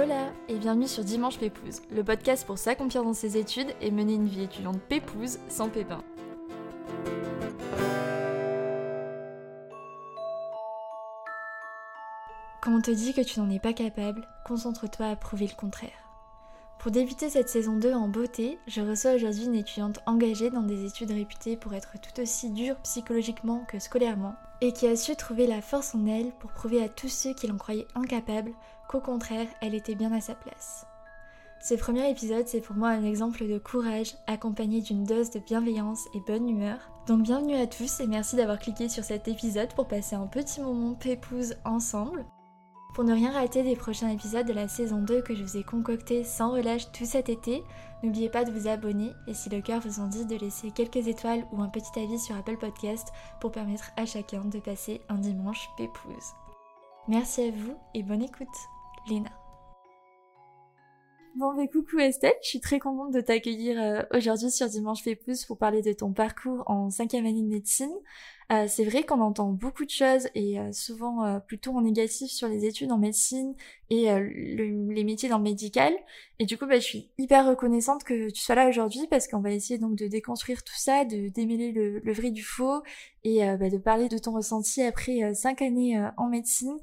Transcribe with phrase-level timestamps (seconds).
[0.00, 4.14] Hola et bienvenue sur Dimanche Pépouze, le podcast pour s'accomplir dans ses études et mener
[4.14, 6.04] une vie étudiante pépouze sans pépin.
[12.62, 16.07] Quand on te dit que tu n'en es pas capable, concentre-toi à prouver le contraire.
[16.88, 20.86] Pour débuter cette saison 2 en beauté, je reçois aujourd'hui une étudiante engagée dans des
[20.86, 24.32] études réputées pour être tout aussi dure psychologiquement que scolairement,
[24.62, 27.46] et qui a su trouver la force en elle pour prouver à tous ceux qui
[27.46, 28.52] l'en croyaient incapable
[28.88, 30.86] qu'au contraire, elle était bien à sa place.
[31.60, 36.06] Ce premier épisode, c'est pour moi un exemple de courage accompagné d'une dose de bienveillance
[36.14, 36.78] et bonne humeur.
[37.06, 40.62] Donc bienvenue à tous et merci d'avoir cliqué sur cet épisode pour passer un petit
[40.62, 42.24] moment pépouze ensemble.
[42.94, 45.62] Pour ne rien rater des prochains épisodes de la saison 2 que je vous ai
[45.62, 47.62] concocté sans relâche tout cet été,
[48.02, 51.06] n'oubliez pas de vous abonner et si le cœur vous en dit de laisser quelques
[51.06, 53.08] étoiles ou un petit avis sur Apple Podcast
[53.40, 56.34] pour permettre à chacun de passer un dimanche pépouze.
[57.06, 58.48] Merci à vous et bonne écoute,
[59.08, 59.30] Léna.
[61.38, 65.44] Bon, bah, coucou Estelle, je suis très contente de t'accueillir euh, aujourd'hui sur Dimanche Pépouze
[65.44, 67.92] pour parler de ton parcours en cinquième année de médecine.
[68.50, 72.30] Euh, c'est vrai qu'on entend beaucoup de choses et euh, souvent euh, plutôt en négatif
[72.30, 73.54] sur les études en médecine
[73.90, 75.92] et les métiers dans le médical.
[76.38, 79.40] Et du coup, bah, je suis hyper reconnaissante que tu sois là aujourd'hui parce qu'on
[79.40, 82.82] va essayer donc de déconstruire tout ça, de démêler le, le vrai du faux
[83.24, 86.78] et bah, de parler de ton ressenti après cinq années en médecine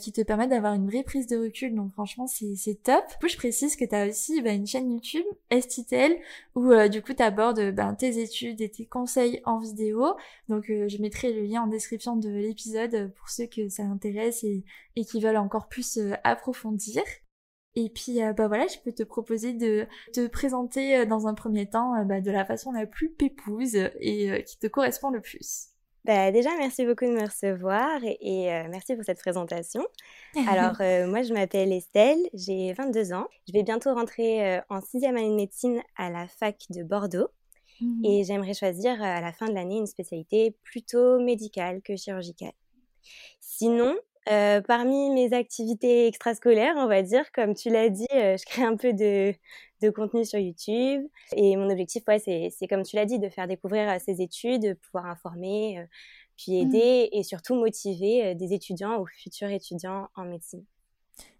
[0.00, 1.74] qui te permettent d'avoir une vraie prise de recul.
[1.74, 3.04] Donc franchement, c'est top.
[3.10, 6.16] Du coup, je précise que tu as aussi bah, une chaîne YouTube, STTL,
[6.56, 10.16] où du coup, tu abordes bah, tes études et tes conseils en vidéo.
[10.48, 14.64] Donc je mettrai le lien en description de l'épisode pour ceux que ça intéresse et,
[15.04, 17.02] qui veulent encore plus euh, approfondir.
[17.74, 21.34] Et puis, euh, bah voilà, je peux te proposer de te présenter euh, dans un
[21.34, 25.68] premier temps bah, de la façon la plus pépouse et qui te correspond le plus.
[26.04, 29.86] Bah, déjà, merci beaucoup de me recevoir et, merci pour cette présentation.
[30.48, 30.76] Alors,
[31.08, 33.26] moi, je m'appelle Estelle, j'ai 22 ans.
[33.46, 37.28] Je vais bientôt rentrer en sixième année de médecine à la fac de Bordeaux.
[37.80, 42.52] Mmh et j'aimerais choisir à la fin de l'année une spécialité plutôt médicale que chirurgicale.
[43.40, 43.96] Sinon,
[44.30, 48.62] euh, parmi mes activités extrascolaires, on va dire, comme tu l'as dit, euh, je crée
[48.62, 49.32] un peu de,
[49.82, 51.06] de, contenu sur YouTube.
[51.36, 54.78] Et mon objectif, ouais, c'est comme tu l'as dit, de faire découvrir euh, ces études,
[54.80, 55.86] pouvoir informer,
[56.36, 60.64] puis mmh aider et surtout motiver des étudiants ou futurs étudiants en médecine.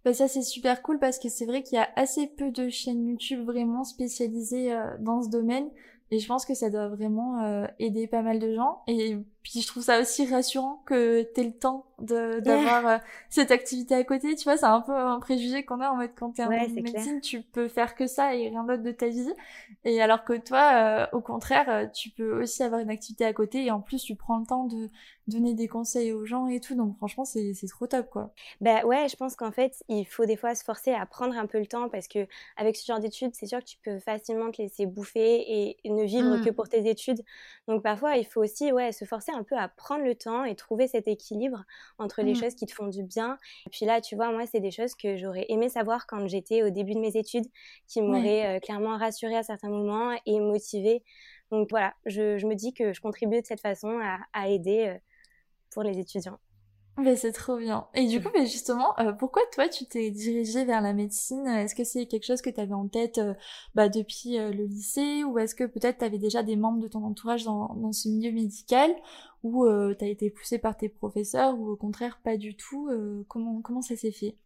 [0.05, 2.69] Bah ça c'est super cool parce que c'est vrai qu'il y a assez peu de
[2.69, 5.71] chaînes YouTube vraiment spécialisées dans ce domaine.
[6.11, 8.83] Et je pense que ça doit vraiment euh, aider pas mal de gens.
[8.87, 12.99] Et puis je trouve ça aussi rassurant que t'aies le temps de d'avoir euh,
[13.31, 14.37] cette activité à côté.
[14.37, 17.23] Tu vois, c'est un peu un préjugé qu'on a en mode quand t'es en médecine,
[17.23, 19.33] tu peux faire que ça et rien d'autre de ta vie.
[19.87, 23.65] Et alors que toi, euh, au contraire, tu peux aussi avoir une activité à côté
[23.65, 24.91] et en plus tu prends le temps de
[25.29, 26.75] donner des conseils aux gens et tout.
[26.75, 28.35] Donc franchement, c'est c'est trop top quoi.
[28.61, 31.47] Bah ouais, je pense qu'en fait, il faut des fois se forcer à prendre un
[31.47, 32.27] peu le temps parce que
[32.59, 36.05] avec ce genre d'études, c'est sûr que tu peux facilement te laisser bouffer et ne
[36.05, 36.55] vivre que mmh.
[36.55, 37.23] pour tes études.
[37.67, 40.55] Donc parfois, il faut aussi ouais, se forcer un peu à prendre le temps et
[40.55, 41.65] trouver cet équilibre
[41.99, 42.37] entre les mmh.
[42.37, 43.39] choses qui te font du bien.
[43.67, 46.63] Et puis là, tu vois, moi, c'est des choses que j'aurais aimé savoir quand j'étais
[46.63, 47.47] au début de mes études,
[47.87, 51.03] qui m'auraient euh, clairement rassurée à certains moments et motivée.
[51.51, 53.99] Donc voilà, je, me dis que je contribue de cette façon
[54.35, 54.99] à, aider euh,
[55.71, 56.39] pour les étudiants.
[57.01, 57.87] Mais c'est trop bien.
[57.95, 61.47] Et du coup, mais justement, euh, pourquoi toi tu t'es dirigée vers la médecine?
[61.47, 63.35] Est-ce que c'est quelque chose que tu avais en tête euh,
[63.77, 65.23] bah, depuis euh, le lycée?
[65.23, 68.09] Ou est-ce que peut-être tu avais déjà des membres de ton entourage dans, dans ce
[68.09, 68.91] milieu médical?
[69.45, 69.65] Ou
[69.97, 71.57] tu as été poussée par tes professeurs?
[71.57, 72.91] Ou au contraire pas du tout?
[73.29, 74.37] Comment, comment ça s'est fait?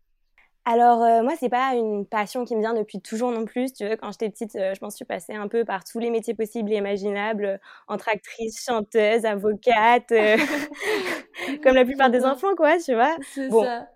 [0.64, 3.72] Alors euh, moi c'est pas une passion qui me vient depuis toujours non plus.
[3.72, 6.08] Tu vois, quand j'étais petite, euh, je m'en suis passée un peu par tous les
[6.10, 7.58] métiers possibles et imaginables, euh,
[7.88, 10.12] entre actrice, chanteuse, avocate,
[11.62, 13.16] comme la plupart des enfants quoi, tu vois.
[13.34, 13.64] C'est bon.
[13.64, 13.88] ça.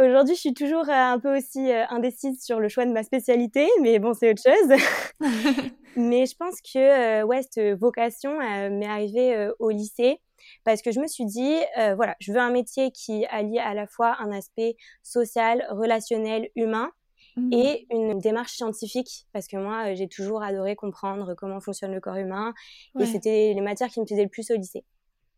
[0.00, 3.98] Aujourd'hui, je suis toujours un peu aussi indécise sur le choix de ma spécialité, mais
[3.98, 4.78] bon, c'est autre chose.
[5.96, 10.20] mais je pense que ouais, cette vocation m'est arrivée au lycée
[10.64, 13.74] parce que je me suis dit, euh, voilà, je veux un métier qui allie à
[13.74, 16.90] la fois un aspect social, relationnel, humain
[17.36, 17.52] mmh.
[17.52, 22.00] et une démarche scientifique, parce que moi, euh, j'ai toujours adoré comprendre comment fonctionne le
[22.00, 22.54] corps humain,
[22.98, 24.84] et c'était les matières qui me plaisaient le plus au lycée.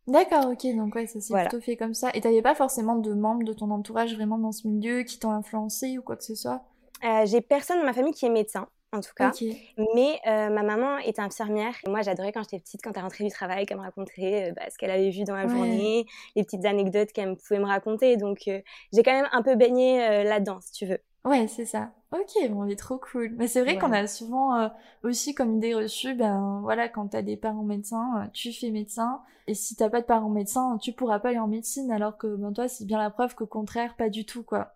[0.07, 2.09] D'accord, ok, donc ouais, ça s'est plutôt fait comme ça.
[2.13, 5.31] Et t'avais pas forcément de membres de ton entourage vraiment dans ce milieu qui t'ont
[5.31, 6.61] influencé ou quoi que ce soit?
[7.03, 9.31] Euh, J'ai personne dans ma famille qui est médecin en tout cas.
[9.77, 11.73] Mais euh, ma maman est infirmière.
[11.87, 14.63] moi, j'adorais quand j'étais petite, quand elle rentrait du travail, qu'elle me racontait euh, bah,
[14.69, 16.05] ce qu'elle avait vu dans la journée,
[16.35, 18.17] les petites anecdotes qu'elle pouvait me raconter.
[18.17, 20.99] Donc, j'ai quand même un peu baigné là-dedans, si tu veux.
[21.23, 21.91] Ouais, c'est ça.
[22.11, 23.31] Ok, bon, il est trop cool.
[23.37, 24.71] Mais c'est vrai qu'on a souvent
[25.03, 29.21] aussi comme idée reçue, ben voilà, quand t'as des parents médecins, tu fais médecin.
[29.47, 31.91] Et si t'as pas de parents médecins, tu pourras pas aller en médecine.
[31.91, 34.73] Alors que ben toi, c'est bien la preuve qu'au contraire, pas du tout, quoi.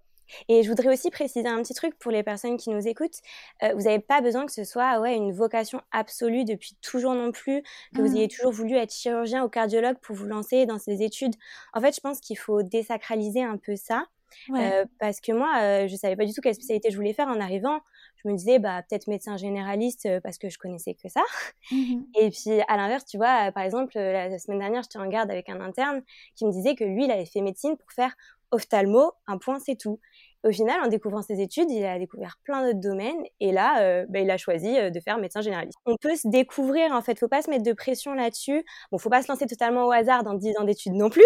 [0.49, 3.19] Et je voudrais aussi préciser un petit truc pour les personnes qui nous écoutent.
[3.63, 7.31] Euh, vous n'avez pas besoin que ce soit ouais, une vocation absolue depuis toujours non
[7.31, 7.63] plus,
[7.95, 8.29] que vous ayez mmh.
[8.29, 11.35] toujours voulu être chirurgien ou cardiologue pour vous lancer dans ces études.
[11.73, 14.05] En fait, je pense qu'il faut désacraliser un peu ça.
[14.49, 17.27] Euh, parce que moi, euh, je savais pas du tout quelle spécialité je voulais faire
[17.27, 17.79] en arrivant.
[18.23, 21.21] Je me disais, bah, peut-être médecin généraliste parce que je connaissais que ça.
[21.71, 25.31] Mmh Et puis, à l'inverse, tu vois, par exemple, la semaine dernière, j'étais en garde
[25.31, 26.01] avec un interne
[26.35, 28.15] qui me disait que lui, il avait fait médecine pour faire
[28.51, 29.99] ophtalmo, un point, c'est tout.
[30.45, 34.05] Au final, en découvrant ses études, il a découvert plein d'autres domaines et là, euh,
[34.07, 35.75] bah, il a choisi euh, de faire médecin généraliste.
[35.87, 38.63] On peut se découvrir, en fait, faut pas se mettre de pression là-dessus.
[38.91, 41.25] Bon, faut pas se lancer totalement au hasard dans 10 ans d'études non plus.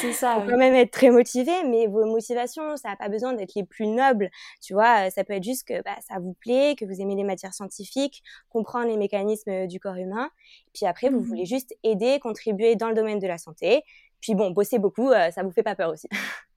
[0.00, 0.40] C'est ça.
[0.40, 3.64] faut quand même être très motivé, mais vos motivations, ça n'a pas besoin d'être les
[3.64, 4.30] plus nobles.
[4.62, 7.24] Tu vois, ça peut être juste que bah, ça vous plaît, que vous aimez les
[7.24, 10.30] matières scientifiques, comprendre les mécanismes du corps humain.
[10.72, 13.82] Puis après, vous mmh voulez juste aider, contribuer dans le domaine de la santé.
[14.20, 16.08] Puis bon, bosser beaucoup, euh, ça vous fait pas peur aussi.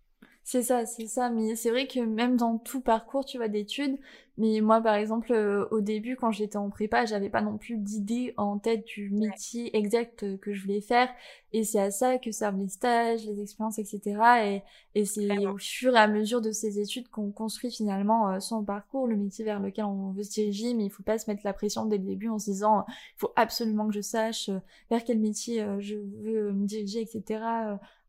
[0.52, 1.30] C'est ça, c'est ça.
[1.30, 3.98] Mais c'est vrai que même dans tout parcours, tu vois, d'études,
[4.38, 7.78] mais moi, par exemple, euh, au début, quand j'étais en prépa, j'avais pas non plus
[7.78, 11.08] d'idée en tête du métier exact que je voulais faire.
[11.54, 14.20] Et c'est à ça que servent les stages, les expériences, etc.
[14.46, 14.64] Et,
[15.00, 18.62] et c'est au fur et à mesure de ces études qu'on construit finalement euh, son
[18.66, 20.74] parcours, le métier vers lequel on veut se diriger.
[20.74, 23.20] Mais il faut pas se mettre la pression dès le début en se disant, il
[23.20, 24.60] faut absolument que je sache euh,
[24.90, 27.40] vers quel métier je veux me diriger, etc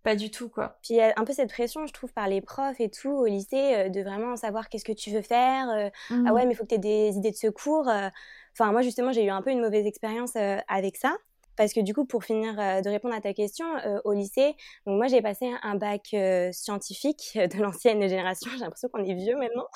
[0.03, 0.79] pas du tout, quoi.
[0.83, 3.11] Puis il y a un peu cette pression, je trouve, par les profs et tout
[3.11, 5.71] au lycée, euh, de vraiment savoir qu'est-ce que tu veux faire.
[5.71, 6.31] Euh, ah mmh.
[6.31, 7.89] ouais, mais il faut que tu aies des idées de secours.
[7.89, 8.09] Euh.
[8.53, 10.37] Enfin, moi, justement, j'ai eu un peu une mauvaise expérience
[10.69, 11.17] avec ça.
[11.57, 13.67] Parce que du coup, pour finir de répondre à ta question,
[14.05, 14.55] au lycée,
[14.87, 16.15] donc moi j'ai passé un bac
[16.53, 18.51] scientifique de l'ancienne génération.
[18.53, 19.67] J'ai l'impression qu'on est vieux maintenant.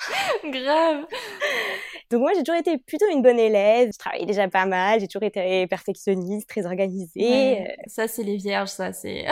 [0.45, 1.05] Grave.
[2.09, 3.89] Donc moi, j'ai toujours été plutôt une bonne élève.
[3.91, 5.01] Je travaillais déjà pas mal.
[5.01, 7.61] J'ai toujours été perfectionniste, très organisée.
[7.61, 7.65] Euh.
[7.87, 9.25] Ça, c'est les vierges, ça, c'est...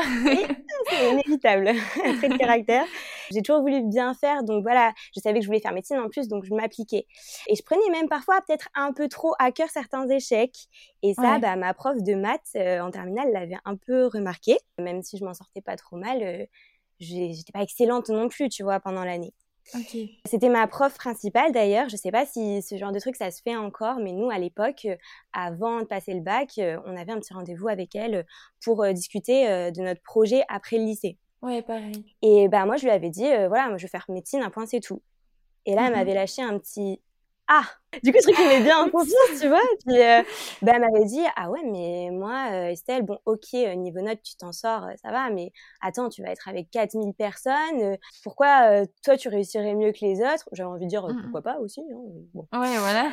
[0.89, 1.71] c'est inévitable.
[2.17, 2.83] Trait de caractère.
[3.31, 4.43] J'ai toujours voulu bien faire.
[4.43, 7.07] Donc voilà, je savais que je voulais faire médecine en plus, donc je m'appliquais.
[7.47, 10.67] Et je prenais même parfois peut-être un peu trop à cœur certains échecs.
[11.05, 14.57] Et ça, bah, ma prof de maths euh, en terminale l'avait un peu remarqué.
[14.79, 16.45] Même si je m'en sortais pas trop mal, euh,
[16.99, 19.31] j'étais pas excellente non plus, tu vois, pendant l'année.
[20.25, 21.89] C'était ma prof principale d'ailleurs.
[21.89, 24.39] Je sais pas si ce genre de truc ça se fait encore, mais nous à
[24.39, 24.95] l'époque, euh,
[25.31, 28.25] avant de passer le bac, euh, on avait un petit rendez-vous avec elle
[28.63, 31.17] pour discuter de notre projet après le lycée.
[31.41, 32.15] Ouais, pareil.
[32.21, 34.67] Et bah moi je lui avais dit voilà, moi je vais faire médecine, un point
[34.67, 35.01] c'est tout.
[35.65, 37.01] Et là, elle mmh m'avait lâché un petit
[37.47, 37.65] ah
[38.03, 39.61] du coup, je truc qu'il bien en confiance, tu vois.
[39.85, 40.21] Puis, euh,
[40.61, 44.21] bah, elle m'avait dit, ah ouais, mais moi, euh, Estelle, bon, ok, euh, niveau note,
[44.23, 45.51] tu t'en sors, ça va, mais
[45.81, 47.97] attends, tu vas être avec 4000 personnes.
[48.23, 50.47] pourquoi toi, tu réussirais mieux que les autres?
[50.51, 51.81] J'avais envie de dire, mmh pourquoi pas aussi.
[51.81, 51.99] Hein,
[52.33, 52.47] bon.
[52.53, 53.11] Ouais, voilà.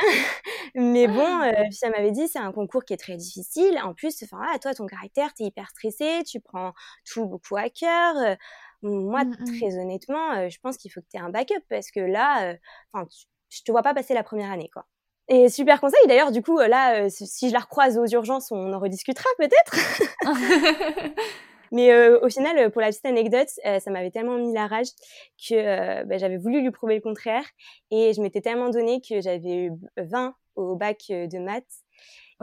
[0.74, 3.78] mais bon, puis elle m'avait dit, c'est un concours qui est très difficile.
[3.82, 6.72] En plus, enfin, ah, toi, ton caractère, t'es hyper stressé, tu prends
[7.10, 8.14] tout beaucoup à cœur.
[8.82, 12.00] Moi, mmh très honnêtement, je pense qu'il faut que tu aies un backup parce que
[12.00, 12.54] là,
[12.92, 13.06] enfin,
[13.50, 14.86] je te vois pas passer la première année, quoi.
[15.32, 18.50] Et super conseil, d'ailleurs, du coup, euh, là, euh, si je la recroise aux urgences,
[18.50, 19.76] on en rediscutera peut-être.
[21.72, 24.88] Mais euh, au final, pour la petite anecdote, ça m'avait tellement mis la rage
[25.48, 27.44] que bah, j'avais voulu lui prouver le contraire.
[27.92, 31.62] Et je m'étais tellement donné que j'avais eu 20 au bac de maths.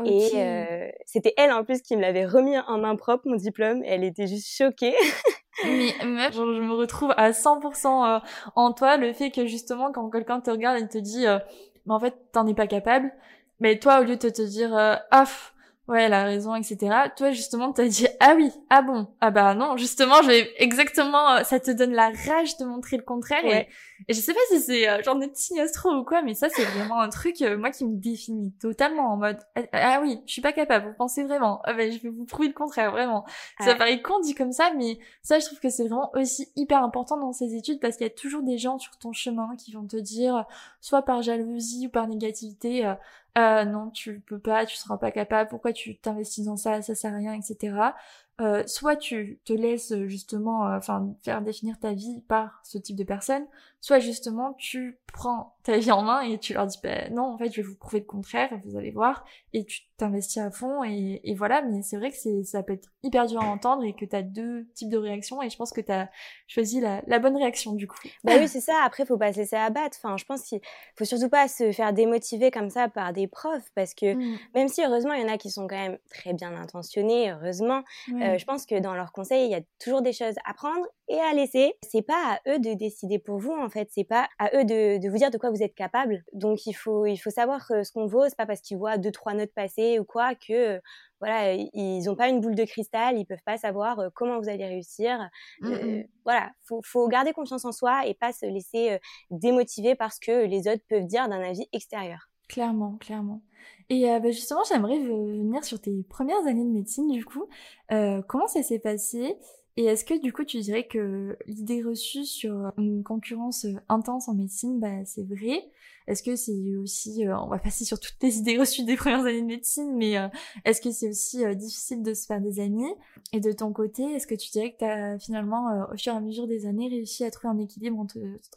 [0.05, 3.83] Et c'était elle en plus qui me l'avait remis en main propre, mon diplôme.
[3.85, 4.95] Elle était juste choquée.
[5.65, 8.19] Mais meuf, je me retrouve à 100% euh,
[8.55, 11.39] en toi, le fait que justement quand quelqu'un te regarde et te dit euh,
[11.85, 13.11] mais en fait t'en es pas capable,
[13.59, 15.53] mais toi au lieu de te dire euh, off
[15.87, 16.95] ouais, elle a raison, etc.
[17.15, 21.35] Toi, justement, t'as dit, ah oui, ah bon, ah bah non, justement, je vais exactement,
[21.35, 23.45] euh, ça te donne la rage de montrer le contraire.
[23.45, 23.67] Et,
[24.09, 26.63] je sais pas si c'est euh, genre des petits astro ou quoi, mais ça, c'est
[26.63, 30.33] vraiment un truc, euh, moi, qui me définit totalement en mode, ah, ah oui, je
[30.33, 33.25] suis pas capable, vous pensez vraiment, ah bah, je vais vous prouver le contraire, vraiment.
[33.59, 36.83] Ça paraît con dit comme ça, mais ça, je trouve que c'est vraiment aussi hyper
[36.83, 39.71] important dans ces études parce qu'il y a toujours des gens sur ton chemin qui
[39.71, 40.45] vont te dire,
[40.81, 42.93] soit par jalousie ou par négativité, euh,
[43.37, 47.13] non, tu peux pas, tu seras pas capable, pourquoi tu t'investis dans ça, ça sert
[47.13, 47.93] à rien, etc.
[48.39, 52.95] Euh, soit tu te laisses justement, euh, enfin, faire définir ta vie par ce type
[52.95, 53.45] de personne,
[53.81, 57.37] soit justement tu prends ta vie en main et tu leur dis ben non en
[57.37, 60.83] fait je vais vous prouver le contraire vous allez voir et tu t'investis à fond
[60.83, 63.83] et, et voilà mais c'est vrai que c'est ça peut être hyper dur à entendre
[63.83, 66.09] et que tu as deux types de réactions et je pense que tu as
[66.47, 67.97] choisi la, la, bonne réaction du coup.
[68.23, 70.61] Bah oui c'est ça après faut pas se laisser abattre enfin je pense qu'il
[70.97, 74.37] faut surtout pas se faire démotiver comme ça par des profs parce que mmh.
[74.55, 77.83] même si heureusement il y en a qui sont quand même très bien intentionnés heureusement
[78.07, 81.19] je pense que dans leurs conseils, il y a toujours des choses à prendre et
[81.19, 81.73] à laisser.
[81.81, 83.89] C'est pas à eux de décider pour vous, en fait.
[83.91, 86.23] C'est pas à eux de, de, vous dire de quoi vous êtes capable.
[86.33, 88.25] Donc, il faut, il faut savoir ce qu'on vaut.
[88.27, 90.79] C'est pas parce qu'ils voient deux, trois notes passer ou quoi que,
[91.19, 94.65] voilà, ils n'ont pas une boule de cristal, ils peuvent pas savoir comment vous allez
[94.65, 95.29] réussir.
[95.61, 98.99] Mmh voilà, faut, faut garder confiance en soi et pas se laisser
[99.31, 102.29] démotiver parce que les autres peuvent dire d'un avis extérieur.
[102.47, 103.41] Clairement, clairement.
[103.89, 107.45] Et euh, bah, justement, j'aimerais venir sur tes premières années de médecine, du coup.
[107.91, 109.37] Euh, comment ça s'est passé?
[109.75, 114.33] Et est-ce que, du coup, tu dirais que l'idée reçue sur une concurrence intense en
[114.33, 115.69] médecine, bah, c'est vrai?
[116.07, 119.25] Est-ce que c'est aussi, euh, on va passer sur toutes les idées reçues des premières
[119.25, 120.29] années de médecine, mais euh,
[120.63, 122.93] est-ce que c'est aussi euh, difficile de se faire des amis?
[123.33, 126.15] Et de ton côté, est-ce que tu dirais que tu as finalement, au fur et
[126.15, 127.99] à mesure des années, réussi à trouver un équilibre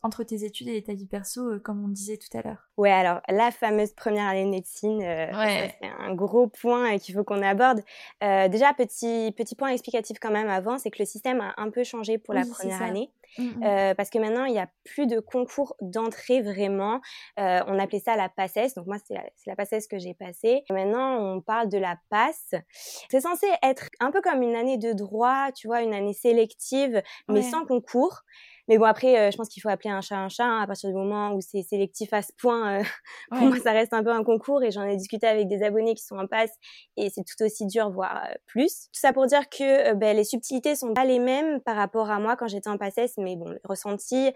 [0.03, 2.69] entre, tes études et ta vie perso, comme on disait tout à l'heure?
[2.77, 7.43] Ouais, alors la fameuse première année de médecine, c'est un gros point qu'il faut qu'on
[7.43, 7.81] aborde.
[8.21, 11.83] déjà, petit, petit point explicatif quand même avant, c'est que le système a un peu
[11.83, 13.11] changé pour la première année.
[13.39, 13.63] Mmh, mmh.
[13.65, 17.01] Euh, parce que maintenant, il n'y a plus de concours d'entrée vraiment.
[17.39, 18.75] Euh, on appelait ça la PACES.
[18.77, 20.65] Donc moi, c'est la, la PACES que j'ai passée.
[20.71, 22.55] Maintenant, on parle de la PASSE.
[23.09, 27.03] C'est censé être un peu comme une année de droit, tu vois, une année sélective,
[27.29, 28.23] mais sans concours.
[28.71, 30.45] Mais bon, après, euh, je pense qu'il faut appeler un chat un chat.
[30.45, 32.85] Hein, à partir du moment où c'est sélectif à ce point, euh,
[33.37, 34.63] pour moi, ça reste un peu un concours.
[34.63, 36.53] Et j'en ai discuté avec des abonnés qui sont en passe.
[36.97, 38.89] Et c'est tout aussi dur, voire euh, plus.
[38.93, 42.21] Tout ça pour dire que ben, les subtilités sont pas les mêmes par rapport à
[42.21, 43.15] moi quand j'étais en passesse.
[43.19, 44.31] Mais bon, le ressenti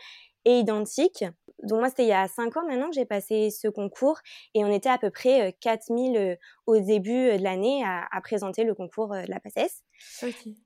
[0.45, 1.25] est identique.
[1.63, 4.21] Donc moi, c'était il y a 5 ans maintenant que j'ai passé ce concours
[4.55, 8.21] et on était à peu près 4000 euh, euh, au début euh, de l'année à,
[8.23, 9.83] présenter le concours de la PACES.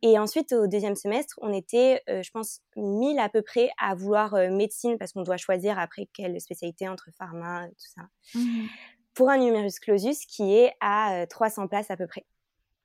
[0.02, 4.34] Et ensuite, au deuxième semestre, on était, je pense, 1000 à peu près à vouloir
[4.50, 8.02] médecine parce qu'on doit choisir après quelle spécialité entre pharma et tout ça.
[8.34, 8.66] Mmh
[9.14, 12.24] Pour un numerus clausus qui est à 300 places à peu près.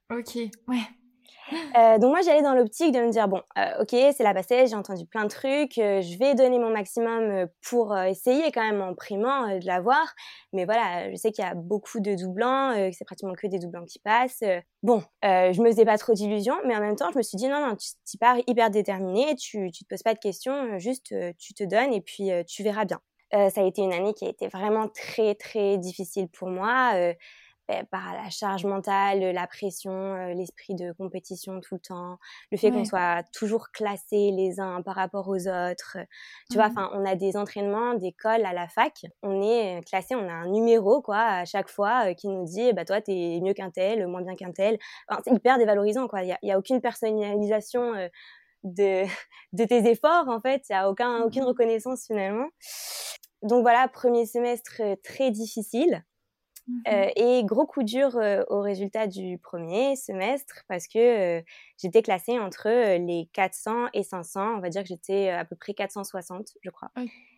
[0.10, 0.36] Ok,
[0.68, 0.84] ouais.
[1.76, 4.68] Euh, donc moi j'allais dans l'optique de me dire bon euh, ok c'est la passée
[4.68, 8.82] j'ai entendu plein de trucs euh, je vais donner mon maximum pour essayer quand même
[8.82, 10.14] en primant de l'avoir.
[10.54, 13.58] Mais voilà je sais qu'il y a beaucoup de doublants que c'est pratiquement que des
[13.58, 14.44] doublants qui passent.
[14.84, 17.48] Bon je me faisais pas trop d'illusions mais en même temps je me suis dit
[17.48, 21.14] non non tu, tu pars hyper déterminé tu tu te poses pas de questions juste
[21.40, 23.00] tu te donnes et puis tu verras bien.
[23.32, 26.94] Ça a été une année qui a été vraiment très très difficile pour moi
[27.90, 32.18] par la charge mentale, la pression, euh, l'esprit de compétition tout le temps,
[32.52, 35.98] le fait qu'on soit toujours classés les uns par rapport aux autres.
[36.50, 40.16] Tu vois, mmh enfin, on a des entraînements d'école à la fac, on est classé,
[40.16, 43.40] on a un numéro quoi à chaque fois euh, qui nous dit, bah toi t'es
[43.42, 44.78] mieux qu'un tel, moins bien qu'un tel.
[45.08, 46.24] Enfin, c'est hyper dévalorisant quoi.
[46.24, 47.94] Il y a, aucune personnalisation.
[47.96, 48.08] Euh,
[48.64, 49.04] de,
[49.52, 52.48] de tes efforts en fait, il n'y a aucun, mmh aucune reconnaissance finalement.
[53.42, 56.02] Donc voilà, premier semestre très difficile.
[56.68, 61.42] Mmh euh, et gros coup dur euh, au résultat du premier semestre parce que euh,
[61.78, 64.56] j'étais classée entre les 400 et 500.
[64.56, 66.92] On va dire que j'étais à peu près 460, je crois.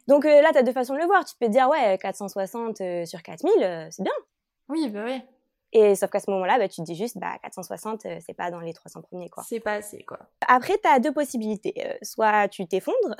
[0.08, 1.26] Donc là, tu as deux façons de le voir.
[1.26, 4.14] Tu peux te dire, ouais, 460 sur 4000, c'est bien.
[4.70, 5.24] Oui, bah ouais.
[5.78, 8.50] Et sauf qu'à ce moment-là, bah, tu te dis juste, bah, 460, euh, c'est pas
[8.50, 9.44] dans les 300 premiers, quoi.
[9.46, 10.20] C'est pas assez, quoi.
[10.48, 11.74] Après, tu as deux possibilités.
[11.86, 13.14] Euh, soit tu t'effondres,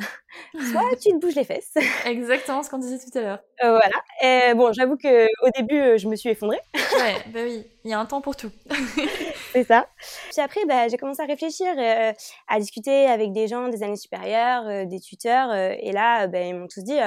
[0.72, 1.74] soit tu te bouges les fesses.
[2.06, 3.40] Exactement ce qu'on disait tout à l'heure.
[3.62, 3.98] Euh, voilà.
[4.22, 6.62] Et bon, j'avoue que au début, je me suis effondrée.
[6.74, 8.52] ouais, bah oui, il y a un temps pour tout.
[9.52, 9.90] c'est ça.
[10.32, 11.68] Puis après, bah, j'ai commencé à réfléchir,
[12.48, 15.54] à discuter avec des gens des années supérieures, des tuteurs.
[15.54, 17.00] et là, bah, ils m'ont tous dit,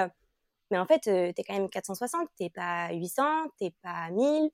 [0.71, 3.23] mais en fait, t'es quand même 460, t'es pas 800,
[3.59, 4.51] t'es pas 1000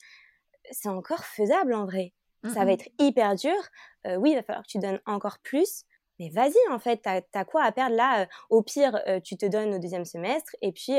[0.70, 2.12] c'est encore faisable en vrai.
[2.52, 3.56] Ça va mmh être hyper dur.
[4.06, 5.84] Euh, oui, il va falloir que tu donnes encore plus.
[6.18, 7.96] Mais vas-y, en fait, t'as as quoi à perdre?
[7.96, 10.92] Là euh, Au pire, euh, tu te donnes au deuxième semestre et puis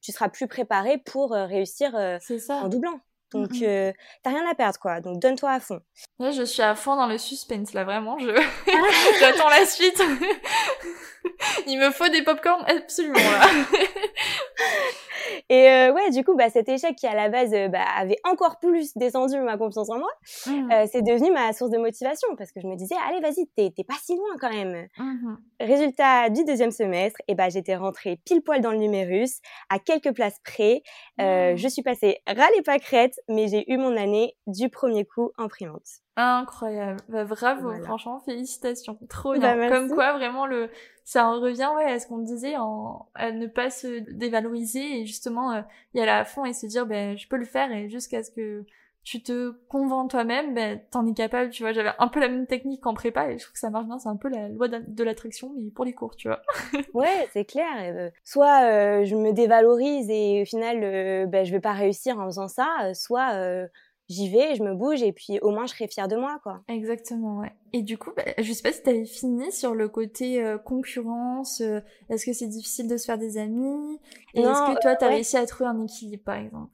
[0.00, 3.00] tu seras plus préparé pour réussir en doublant.
[3.32, 3.92] Donc, mmh
[4.22, 5.00] t'as rien à perdre, quoi.
[5.00, 5.80] Donc, donne-toi à fond.
[6.20, 8.16] Là, je suis à fond dans le suspense, là, vraiment.
[8.18, 8.30] Je...
[9.18, 10.00] J'attends la suite.
[11.66, 13.48] Il me faut des popcorn absolument, là.
[15.48, 18.18] Et euh, ouais, du coup, bah, cet échec qui à la base euh, bah, avait
[18.24, 20.10] encore plus descendu ma confiance en moi,
[20.46, 20.72] mmh.
[20.72, 23.84] euh, c'est devenu ma source de motivation parce que je me disais, allez, vas-y, t'es
[23.84, 24.86] pas si loin quand même.
[24.98, 25.36] Mmh.
[25.60, 30.12] Résultat du deuxième semestre, et bah, j'étais rentrée pile poil dans le numérus, à quelques
[30.12, 30.82] places près.
[31.18, 31.56] Mmh.
[31.56, 35.48] Je suis passée ras les pâquerettes, mais j'ai eu mon année du premier coup en
[35.48, 36.03] primante.
[36.16, 37.00] Incroyable.
[37.08, 38.98] Bah, bravo, franchement, félicitations.
[39.08, 39.68] Trop bah, bien.
[39.68, 40.70] Comme quoi, vraiment, le,
[41.04, 45.06] ça en revient, ouais, à ce qu'on disait, en, à ne pas se dévaloriser et
[45.06, 45.62] justement, euh,
[45.94, 48.30] y aller à fond et se dire, ben, je peux le faire et jusqu'à ce
[48.30, 48.64] que
[49.02, 51.72] tu te convaincs toi-même, ben, t'en es capable, tu vois.
[51.72, 53.98] J'avais un peu la même technique en prépa et je trouve que ça marche bien.
[53.98, 56.42] C'est un peu la loi de l'attraction, mais pour les cours, tu vois.
[56.94, 57.66] ouais, c'est clair.
[57.80, 62.26] Euh, soit euh, je me dévalorise et au final, ben, je vais pas réussir en
[62.26, 63.68] faisant ça, soit
[64.08, 66.62] j'y vais, je me bouge et puis au moins je serai fière de moi, quoi.
[66.68, 67.52] Exactement, ouais.
[67.72, 70.58] Et du coup, bah, je sais pas si tu avais fini sur le côté euh,
[70.58, 71.60] concurrence.
[71.60, 73.98] Euh, est-ce que c'est difficile de se faire des amis?
[74.34, 76.72] Et est-ce que toi, tu as réussi à trouver un équilibre, par exemple?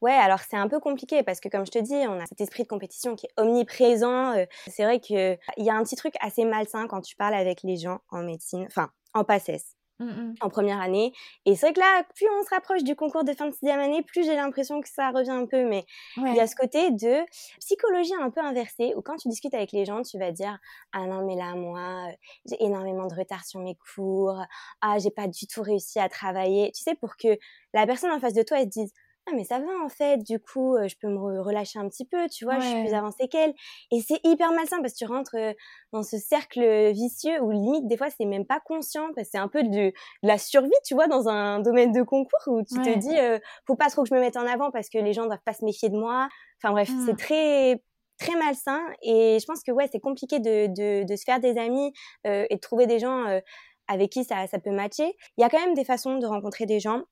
[0.00, 2.40] Ouais, alors c'est un peu compliqué parce que comme je te dis, on a cet
[2.40, 4.32] esprit de compétition qui est omniprésent.
[4.68, 7.76] c'est vrai qu'il y a un petit truc assez malsain quand tu parles avec les
[7.76, 9.75] gens en médecine, enfin en PACES.
[9.98, 11.12] Mmh en première année.
[11.46, 13.80] Et c'est vrai que là, plus on se rapproche du concours de fin de sixième
[13.80, 15.64] année, plus j'ai l'impression que ça revient un peu.
[15.66, 15.86] Mais
[16.30, 17.24] il y a ce côté de
[17.60, 20.58] psychologie un peu inversée, où quand tu discutes avec les gens, tu vas dire
[20.92, 22.08] Ah non, mais là, moi,
[22.44, 24.42] j'ai énormément de retard sur mes cours.
[24.82, 26.70] Ah, j'ai pas du tout réussi à travailler.
[26.72, 27.38] Tu sais, pour que
[27.72, 28.92] la personne en face de toi, elle se dise
[29.26, 32.28] ah mais ça va en fait, du coup je peux me relâcher un petit peu,
[32.28, 33.54] tu vois, je suis plus avancée qu'elle.
[33.90, 35.36] Et c'est hyper malsain parce que tu rentres
[35.92, 39.38] dans ce cercle vicieux où limite des fois c'est même pas conscient parce que c'est
[39.38, 39.92] un peu de,
[40.22, 43.16] la survie, tu vois, dans un domaine de concours où tu te dis
[43.66, 45.54] faut pas trop que je me mette en avant parce que les gens doivent pas
[45.54, 46.28] se méfier de moi.
[46.62, 47.16] Enfin bref, c'est mmh.
[47.16, 47.82] très
[48.18, 51.58] très malsain et je pense que ouais c'est compliqué de, de, de, se faire des
[51.58, 51.92] amis
[52.24, 53.40] et de trouver des gens
[53.88, 55.16] avec qui ça, ça peut matcher.
[55.36, 57.02] Il y a quand même des façons de rencontrer des gens.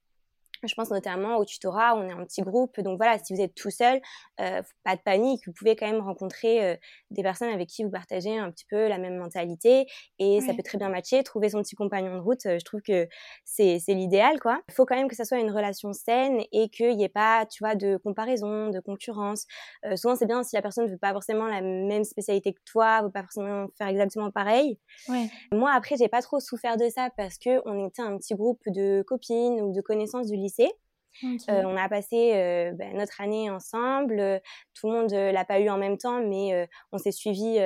[0.62, 3.54] Je pense notamment au tutorat, on est un petit groupe, donc voilà, si vous êtes
[3.54, 4.00] tout seul,
[4.40, 6.76] euh, pas de panique, vous pouvez quand même rencontrer euh,
[7.10, 9.86] des personnes avec qui vous partagez un petit peu la même mentalité
[10.18, 11.22] et ça peut très bien matcher.
[11.22, 13.08] Trouver son petit compagnon de route, euh, je trouve que
[13.44, 14.60] c'est l'idéal, quoi.
[14.68, 17.46] Il faut quand même que ça soit une relation saine et qu'il n'y ait pas,
[17.46, 19.46] tu vois, de comparaison, de concurrence.
[19.96, 23.00] souvent, c'est bien si la personne ne veut pas forcément la même spécialité que toi,
[23.00, 24.78] ne veut pas forcément faire exactement pareil.
[25.52, 28.62] Moi, après, j'ai pas trop souffert de ça parce que on était un petit groupe
[28.66, 30.53] de copines ou de connaissances du lycée
[31.22, 34.18] euh, on a passé euh, ben, notre année ensemble.
[34.18, 34.38] Euh,
[34.74, 37.58] tout le monde l'a pas eu en même temps, mais on s'est suivis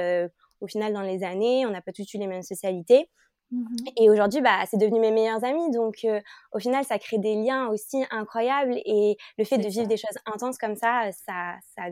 [0.61, 1.66] au final dans les années.
[1.66, 3.09] On n'a pas tous eu les mêmes socialités.
[3.50, 3.64] Mmh
[3.97, 5.71] et aujourd'hui, bah, c'est devenu mes meilleurs amis.
[5.71, 6.07] Donc,
[6.52, 8.76] au final, ça crée des liens aussi incroyables.
[8.85, 11.85] Et le fait de vivre des choses intenses comme ça, ça, ça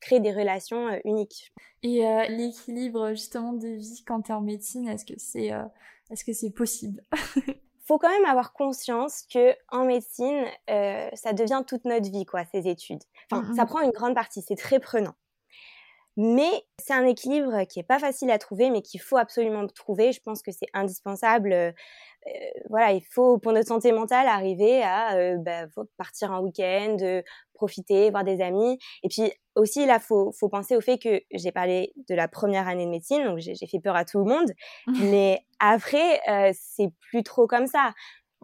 [0.00, 1.52] crée des relations uniques.
[1.82, 5.50] Et l'équilibre justement de vie quand tu es en médecine, est-ce que c'est
[6.10, 7.02] est-ce que c'est possible?
[7.88, 12.44] faut quand même avoir conscience que en médecine, euh, ça devient toute notre vie, quoi,
[12.44, 13.02] ces études.
[13.30, 13.66] Enfin, mm, ça mm.
[13.66, 15.14] prend une grande partie, c'est très prenant.
[16.20, 20.10] Mais c'est un équilibre qui est pas facile à trouver, mais qu'il faut absolument trouver.
[20.10, 21.52] Je pense que c'est indispensable.
[21.52, 21.72] Euh,
[22.68, 25.66] voilà, il faut pour notre santé mentale arriver à euh, bah,
[25.96, 26.96] partir un week-end,
[27.54, 28.78] profiter, voir des amis.
[29.04, 32.66] Et puis aussi là, faut faut penser au fait que j'ai parlé de la première
[32.66, 34.50] année de médecine, donc j'ai fait peur à tout le monde.
[35.12, 37.92] mais après, euh, c'est plus trop comme ça.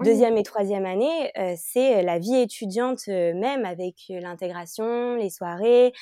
[0.03, 5.31] Deuxième et troisième année, euh, c'est la vie étudiante euh, même avec euh, l'intégration, les
[5.31, 5.93] soirées.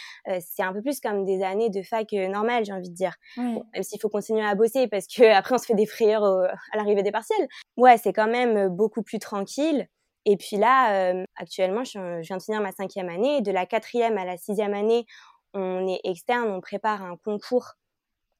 [0.40, 3.14] c'est un peu plus comme des années de fac normales, j'ai envie de dire.
[3.37, 6.76] même s'il faut continuer à bosser parce que après on se fait des frayeurs à
[6.76, 7.46] l'arrivée des partiels.
[7.76, 9.87] Ouais, c'est quand même beaucoup plus tranquille.
[10.24, 13.42] Et puis là, actuellement, je, viens de finir ma cinquième année.
[13.42, 15.05] De la quatrième à la sixième année,
[15.52, 17.72] on est externe, on prépare un concours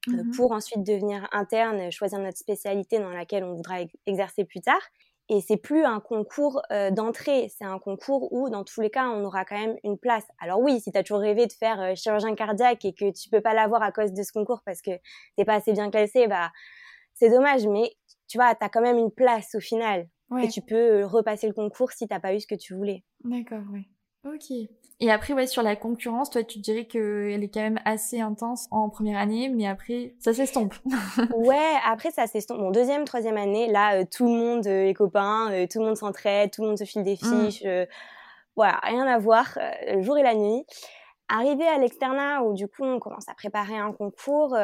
[0.07, 4.81] mmh pour ensuite devenir interne, choisir notre spécialité dans laquelle on voudra exercer plus tard.
[5.29, 9.07] Et c'est plus un concours euh, d'entrée, c'est un concours où, dans tous les cas,
[9.07, 10.25] on aura quand même une place.
[10.39, 13.29] Alors oui, si tu as toujours rêvé de faire euh, chirurgien cardiaque et que tu
[13.29, 14.91] peux pas l'avoir à cause de ce concours parce que
[15.37, 16.51] t'es pas assez bien classé, bah
[17.13, 17.65] c'est dommage.
[17.67, 17.95] Mais
[18.27, 20.07] tu vois, tu as quand même une place au final.
[20.41, 23.03] Et tu peux euh, repasser le concours si t'as pas eu ce que tu voulais.
[23.23, 23.87] D'accord, oui.
[24.25, 24.67] Ok.
[25.03, 28.69] Et après, ouais, sur la concurrence, toi, tu dirais qu'elle est quand même assez intense
[28.71, 30.75] en première année, mais après, ça s'estompe.
[31.35, 32.59] ouais, après, ça s'estompe.
[32.59, 35.87] Bon, deuxième, troisième année, là, euh, tout le monde euh, est copain, euh, tout le
[35.87, 37.49] monde s'entraide, tout le monde se file des mmh.
[37.49, 37.65] fiches.
[38.55, 39.59] voilà, rien à voir,
[39.91, 40.63] le jour et la nuit.
[41.27, 44.57] Arrivé à l'externat, où du coup, on commence à préparer un concours,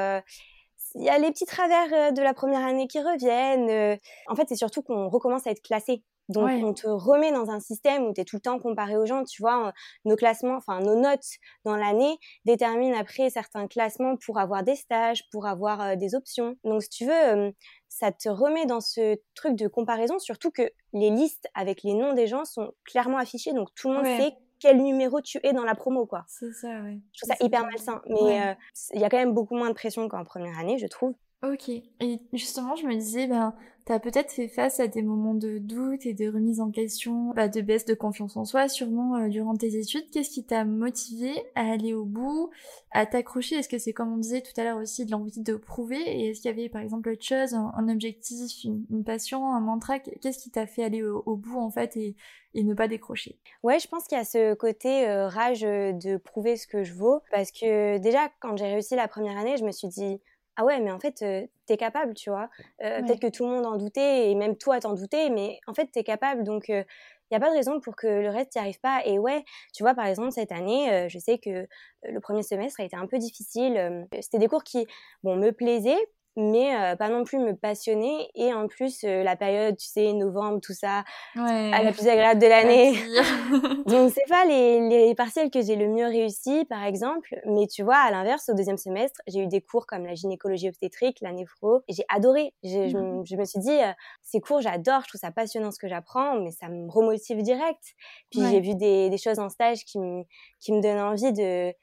[0.96, 4.00] il y a les petits travers de la première année qui reviennent.
[4.28, 6.02] En fait, c'est surtout qu'on recommence à être classé.
[6.30, 9.06] Donc, on te remet dans un système où tu es tout le temps comparé aux
[9.06, 9.24] gens.
[9.24, 9.74] Tu vois,
[10.06, 11.26] nos classements, enfin, nos notes
[11.66, 16.56] dans l'année déterminent après certains classements pour avoir des stages, pour avoir euh, des options.
[16.64, 17.54] Donc, si tu veux,
[17.88, 22.14] ça te remet dans ce truc de comparaison, surtout que les listes avec les noms
[22.14, 23.54] des gens sont clairement affichées.
[23.54, 26.26] Donc, tout le monde sait quel numéro tu es dans la promo, quoi.
[26.28, 27.02] C'est ça, oui.
[27.14, 28.02] Je trouve ça hyper malsain.
[28.08, 28.54] Mais euh,
[28.94, 31.16] il y a quand même beaucoup moins de pression qu'en première année, je trouve.
[31.42, 31.70] Ok.
[31.70, 36.06] Et justement, je me disais, ben, t'as peut-être fait face à des moments de doute
[36.06, 39.56] et de remise en question, bah, de baisse de confiance en soi, sûrement euh, durant
[39.56, 40.04] tes études.
[40.12, 42.50] Qu'est-ce qui t'a motivé à aller au bout,
[42.92, 43.56] à t'accrocher?
[43.56, 46.02] Est-ce que c'est comme on disait tout à l'heure aussi de l'envie de prouver?
[46.02, 50.00] Et est-ce qu'il y avait par exemple autre chose, un, objectif, une, passion, un mantra?
[50.00, 52.18] Qu'est-ce qui t'a fait aller au, bout en fait et,
[52.54, 53.40] et ne pas décrocher?
[53.64, 56.94] Ouais, je pense qu'il y a ce côté euh, rage de prouver ce que je
[56.94, 57.22] vaux.
[57.32, 60.20] Parce que déjà quand j'ai réussi la première année, je me suis dit
[60.60, 62.50] ah ouais, mais en fait, tu t'es capable, tu vois.
[62.80, 65.88] Peut-être que tout le monde en doutait, et même toi t'en doutais, mais en fait,
[65.88, 66.44] t'es capable.
[66.44, 66.86] Donc, il
[67.32, 69.02] n'y a pas de raison pour que le reste n'y arrive pas.
[69.06, 71.66] Et ouais, tu vois, par exemple, cette année, je sais que
[72.04, 74.06] le premier semestre a été un peu difficile.
[74.20, 74.86] C'était des cours qui,
[75.24, 78.30] bon, me plaisaient, mais euh, pas non plus me passionner.
[78.34, 81.04] Et en plus, euh, la période, tu sais, novembre, tout ça,
[81.36, 81.72] ouais.
[81.74, 82.94] à la plus agréable de l'année.
[83.86, 87.36] Donc, c'est pas les, les partiels que j'ai le mieux réussi, par exemple.
[87.46, 90.70] Mais tu vois, à l'inverse, au deuxième semestre, j'ai eu des cours comme la gynécologie
[90.70, 92.54] obstétrique, la néphro, j'ai adoré.
[92.64, 93.26] Je, je, mmh.
[93.26, 96.40] je, me suis dit, euh, ces cours, j'adore, je trouve ça passionnant ce que j'apprends,
[96.40, 97.84] mais ça me remotive direct.
[98.32, 100.24] Puis j'ai vu des, des, choses en stage qui me,
[100.60, 101.74] qui me donnent envie de,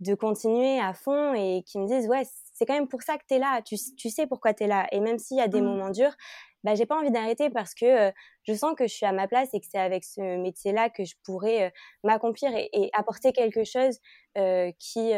[0.00, 2.24] de continuer à fond et qui me disent, ouais,
[2.60, 4.66] c'est quand même pour ça que tu es là, tu, tu sais pourquoi tu es
[4.66, 4.86] là.
[4.92, 5.64] Et même s'il y a des mmh.
[5.64, 6.14] moments durs,
[6.62, 9.48] bah, j'ai pas envie d'arrêter parce que je sens que je suis à ma place
[9.54, 11.72] et que c'est avec ce métier-là que je pourrais
[12.04, 13.98] m'accomplir et, apporter quelque chose
[14.34, 15.14] qui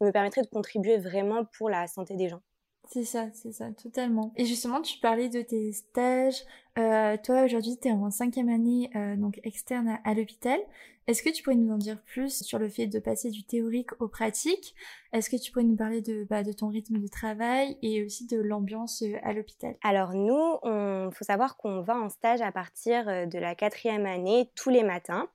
[0.00, 2.42] me permettrait de contribuer vraiment pour la santé des gens.
[2.90, 4.32] C'est ça, c'est ça, totalement.
[4.36, 6.42] Et justement, tu parlais de tes stages.
[6.78, 10.58] Euh, toi, aujourd'hui, tu es en cinquième année, euh, donc externe à, l'hôpital.
[11.06, 13.90] Est-ce que tu pourrais nous en dire plus sur le fait de passer du théorique
[14.00, 14.74] au pratique?
[15.12, 18.26] Est-ce que tu pourrais nous parler de, bah, de ton rythme de travail et aussi
[18.26, 19.76] de l'ambiance euh, à l'hôpital?
[19.82, 24.50] Alors nous, il faut savoir qu'on va en stage à partir de la quatrième année
[24.54, 25.28] tous les matins.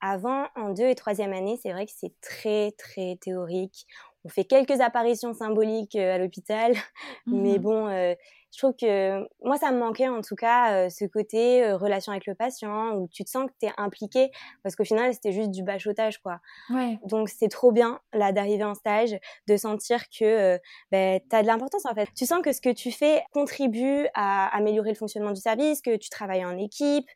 [0.00, 3.86] Avant, en deux et troisième année, c'est vrai que c'est très, très théorique
[4.24, 6.74] on fait quelques apparitions symboliques euh, à l'hôpital,
[7.26, 8.14] mais mmh bon, euh,
[8.52, 12.26] je trouve que moi ça me manquait en tout cas euh, ce côté relation avec
[12.26, 14.30] le patient où tu te sens que tu es impliqué
[14.62, 16.38] parce qu'au final c'était juste du bachotage quoi.
[16.68, 16.98] Ouais.
[17.06, 19.16] Donc c'est trop bien là d'arriver en stage,
[19.48, 20.58] de sentir que
[20.90, 22.10] ben, tu as de l'importance en fait.
[22.14, 25.96] Tu sens que ce que tu fais contribue à améliorer le fonctionnement du service, que
[25.96, 27.08] tu travailles en équipe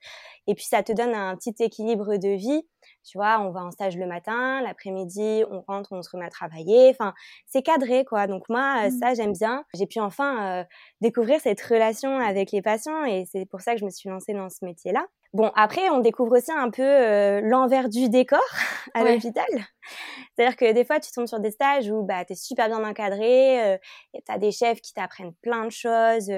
[0.47, 2.66] et puis ça te donne un petit équilibre de vie
[3.07, 6.31] tu vois, on va en stage le matin, l'après-midi, on rentre, on se remet à
[6.31, 6.90] travailler.
[6.90, 7.14] Enfin,
[7.47, 8.27] c'est cadré, quoi.
[8.27, 8.99] Donc moi, euh, mmh.
[8.99, 9.64] ça, j'aime bien.
[9.75, 10.64] J'ai pu enfin euh,
[11.01, 14.33] découvrir cette relation avec les patients et c'est pour ça que je me suis lancée
[14.33, 15.07] dans ce métier-là.
[15.33, 18.40] Bon, après, on découvre aussi un peu euh, l'envers du décor
[18.95, 19.47] à l'hôpital.
[20.35, 22.83] C'est-à-dire que des fois, tu tombes sur des stages où bah, tu es super bien
[22.83, 23.75] encadré,
[24.14, 26.31] et tu as des chefs qui t'apprennent plein de choses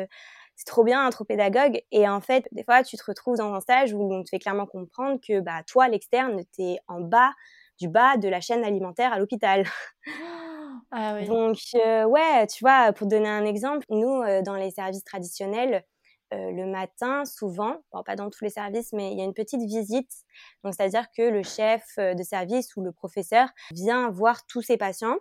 [0.58, 1.80] c'est trop bien, trop pédagogue.
[1.92, 4.40] Et en fait, des fois, tu te retrouves dans un stage où on te fait
[4.40, 7.32] clairement comprendre que bah, toi, l'externe, t'es en bas
[7.78, 9.64] du bas de la chaîne alimentaire à l'hôpital.
[10.90, 11.26] Ah, oui.
[11.26, 15.84] Donc, euh, ouais, tu vois, pour donner un exemple, nous, euh, dans les services traditionnels,
[16.32, 19.34] euh, le matin, souvent, bon, pas dans tous les services, mais il y a une
[19.34, 20.10] petite visite.
[20.64, 25.18] Donc, c'est-à-dire que le chef de service ou le professeur vient voir tous ses patients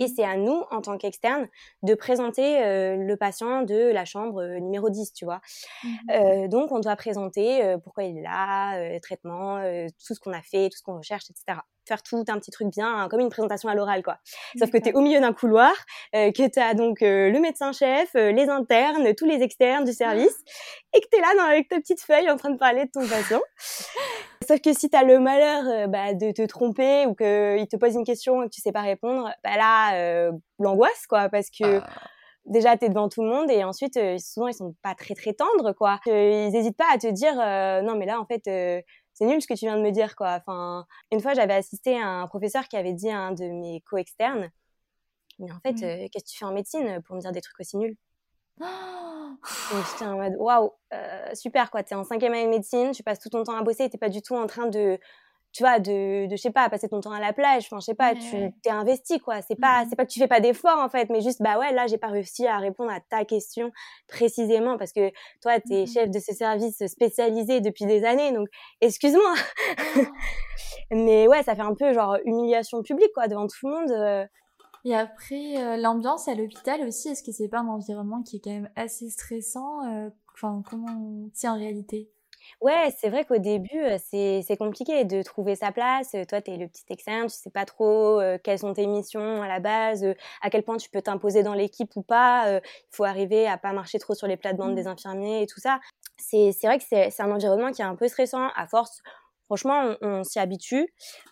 [0.00, 0.08] et mmh.
[0.14, 1.48] c'est à nous, en tant qu'externe,
[1.82, 5.40] de présenter euh, le patient de la chambre euh, numéro 10, tu vois.
[5.82, 5.88] Mmh.
[6.10, 9.60] Euh, donc, on doit présenter pourquoi il est là, traitement,
[10.06, 12.68] tout ce qu'on a fait, tout ce qu'on recherche, etc faire tout un petit truc
[12.68, 14.18] bien, hein, comme une présentation à l'oral, quoi.
[14.58, 15.72] Sauf que tu es au milieu d'un couloir,
[16.14, 19.92] euh, que tu as donc euh, le médecin-chef, euh, les internes, tous les externes du
[19.92, 20.36] service,
[20.94, 22.90] et que tu es là dans, avec ta petite feuille en train de parler de
[22.90, 23.40] ton patient.
[24.48, 27.94] Sauf que si tu as le malheur bah, de te tromper ou qu'il te pose
[27.94, 31.78] une question et que tu sais pas répondre, bah là, l'angoisse, quoi, parce que...
[31.78, 31.86] Ah.
[32.44, 35.32] déjà tu es devant tout le monde et ensuite souvent ils sont pas très très
[35.32, 37.36] tendres quoi ils n'hésitent pas à te dire
[37.82, 40.32] non mais là en fait c'est nul ce que tu viens de me dire, quoi.
[40.32, 43.80] Enfin, une fois, j'avais assisté à un professeur qui avait dit à un de mes
[43.88, 44.50] co-externes,
[45.38, 45.84] mais en fait, mmh.
[45.84, 47.96] euh, qu'est-ce que tu fais en médecine pour me dire des trucs aussi nuls?
[48.60, 51.82] J'étais en mode, waouh, euh, super, quoi.
[51.82, 54.08] T'es en cinquième année de médecine, tu passes tout ton temps à bosser, t'es pas
[54.08, 54.98] du tout en train de
[55.54, 57.84] tu vois, de, de je sais pas, passer ton temps à la plage, enfin, je
[57.84, 59.40] sais pas, tu t'es investi, quoi.
[59.40, 61.60] C'est pas, mmh c'est pas que tu fais pas d'efforts, en fait, mais juste, bah
[61.60, 63.70] ouais, là, j'ai pas réussi à répondre à ta question
[64.08, 68.48] précisément parce que toi, t'es mmh chef de ce service spécialisé depuis des années, donc,
[68.80, 69.34] excuse-moi.
[70.90, 73.90] Mais ouais, ça fait un peu, genre, humiliation publique, quoi, devant tout le monde.
[73.92, 74.26] Euh.
[74.84, 78.40] Et après, euh, l'ambiance à l'hôpital aussi, est-ce que c'est pas un environnement qui est
[78.40, 82.10] quand même assez stressant euh, Enfin, comment c'est en réalité?
[82.60, 86.14] Ouais, c'est vrai qu'au début, c'est compliqué de trouver sa place.
[86.28, 89.48] Toi, tu es le petit externe, tu sais pas trop quelles sont tes missions à
[89.48, 90.04] la base,
[90.42, 92.56] à quel point tu peux t'imposer dans l'équipe ou pas.
[92.56, 94.88] Il faut arriver à pas marcher trop sur les plates-bandes des mmh.
[94.88, 95.80] infirmiers et tout ça.
[96.16, 98.48] C'est vrai que c'est un environnement qui est un peu stressant.
[98.56, 99.02] À force,
[99.46, 100.86] franchement, on, s'y habitue.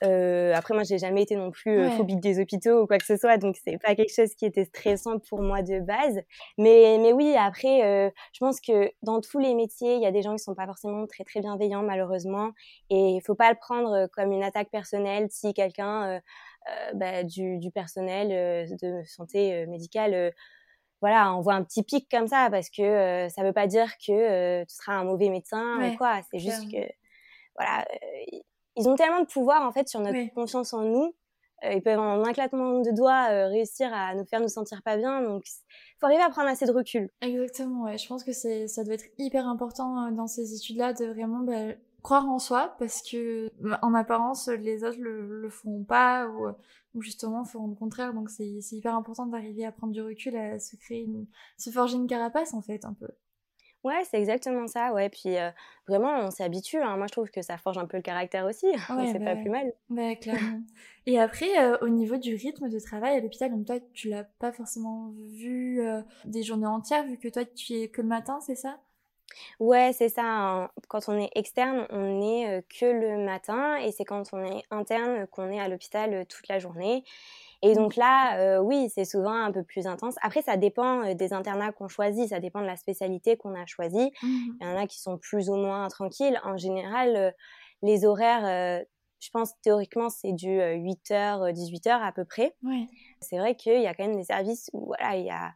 [0.04, 3.06] Euh, après, moi, j'ai jamais été non plus euh, phobique des hôpitaux ou quoi que
[3.06, 6.20] ce soit, donc c'est pas quelque chose qui était stressant pour moi de base.
[6.58, 10.12] Mais, mais oui, après, euh, je pense que dans tous les métiers, il y a
[10.12, 12.50] des gens qui sont pas forcément très très bienveillants, malheureusement,
[12.90, 16.20] et il faut pas le prendre comme une attaque personnelle si quelqu'un
[16.94, 20.32] bah, du, du, personnel de santé médicale
[21.00, 24.62] voilà, on voit un petit pic comme ça parce que ça veut pas dire que
[24.62, 26.20] tu seras un mauvais médecin ou quoi.
[26.30, 26.86] C'est juste que
[27.56, 28.38] voilà, euh,
[28.76, 31.14] ils ont tellement de pouvoir en fait sur notre confiance en nous.
[31.64, 34.82] Euh, ils peuvent en un claquement de doigts euh, réussir à nous faire nous sentir
[34.82, 35.22] pas bien.
[35.22, 35.44] Donc,
[36.00, 37.08] faut arriver à prendre assez de recul.
[37.20, 37.84] Exactement.
[37.84, 37.98] Ouais.
[37.98, 41.74] Je pense que c'est, ça doit être hyper important dans ces études-là de vraiment bah,
[42.02, 43.48] croire en soi parce que
[43.82, 46.48] en apparence les autres le, le font pas ou,
[46.94, 50.58] ou justement font le contraire donc c'est hyper important d'arriver à prendre du recul à
[50.58, 51.26] se créer une,
[51.58, 53.06] se forger une carapace en fait un peu
[53.84, 54.92] Ouais, c'est exactement ça.
[54.92, 55.34] Ouais, puis
[55.88, 56.78] vraiment, on s'habitue.
[56.78, 56.96] Hein.
[56.96, 58.66] Moi, je trouve que ça forge un peu le caractère aussi.
[58.86, 59.72] c'est bah pas plus mal.
[59.90, 60.60] Bah, clairement.
[61.06, 61.48] Et après,
[61.80, 65.80] au niveau du rythme de travail à l'hôpital, donc toi, tu l'as pas forcément vu
[66.24, 68.78] des journées entières, vu que toi, tu es que le matin, c'est ça?
[69.58, 70.22] Ouais, c'est ça.
[70.24, 70.70] Hein.
[70.88, 75.26] Quand on est externe, on n'est que le matin, et c'est quand on est interne
[75.26, 77.02] qu'on est à l'hôpital toute la journée.
[77.62, 80.16] Et donc là, euh, oui, c'est souvent un peu plus intense.
[80.20, 83.64] Après, ça dépend euh, des internats qu'on choisit, ça dépend de la spécialité qu'on a
[83.66, 84.10] choisie.
[84.22, 86.40] Mmh Il y en a qui sont plus ou moins tranquilles.
[86.42, 87.30] En général, euh,
[87.82, 88.84] les horaires,
[89.18, 92.54] je pense théoriquement, c'est du 8h, 18h à peu près.
[93.20, 95.52] C'est vrai qu'il y a quand même des services où voilà, il y a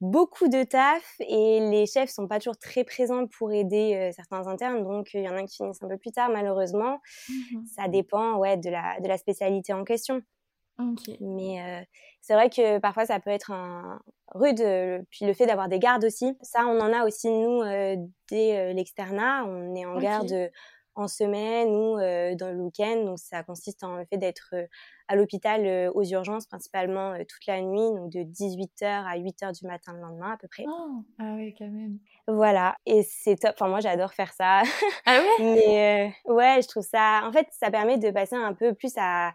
[0.00, 4.84] beaucoup de taf et les chefs sont pas toujours très présents pour aider certains internes
[4.84, 8.36] donc il y en a qui finissent un peu plus tard malheureusement mmh ça dépend
[8.36, 10.20] ouais de la de la spécialité en question
[11.20, 11.84] mais euh,
[12.20, 14.00] c'est vrai que parfois ça peut être un
[14.34, 14.60] rude.
[14.60, 17.96] Euh, puis le fait d'avoir des gardes aussi, ça on en a aussi nous euh,
[18.30, 19.44] dès l'externat.
[19.46, 20.50] On est en garde
[20.94, 21.96] en semaine ou
[22.36, 23.04] dans le week-end.
[23.04, 24.54] Donc ça consiste en le fait d'être
[25.08, 29.92] à l'hôpital aux urgences principalement toute la nuit, donc de 18h à 8h du matin
[29.92, 30.64] le lendemain à peu près.
[30.66, 31.98] Oh, ah oui, quand même.
[32.26, 33.52] Voilà, et c'est top.
[33.54, 34.62] Enfin, moi, j'adore faire ça.
[35.04, 35.36] Ah ouais?
[35.54, 37.20] Mais ouais, je trouve ça.
[37.24, 39.32] En fait, ça permet de passer un peu plus à,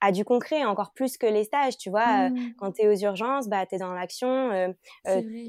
[0.00, 2.30] à du concret, encore plus que les stages, tu vois.
[2.30, 2.54] Mmh.
[2.58, 4.74] quand tu es aux urgences, bah, tu es dans l'action.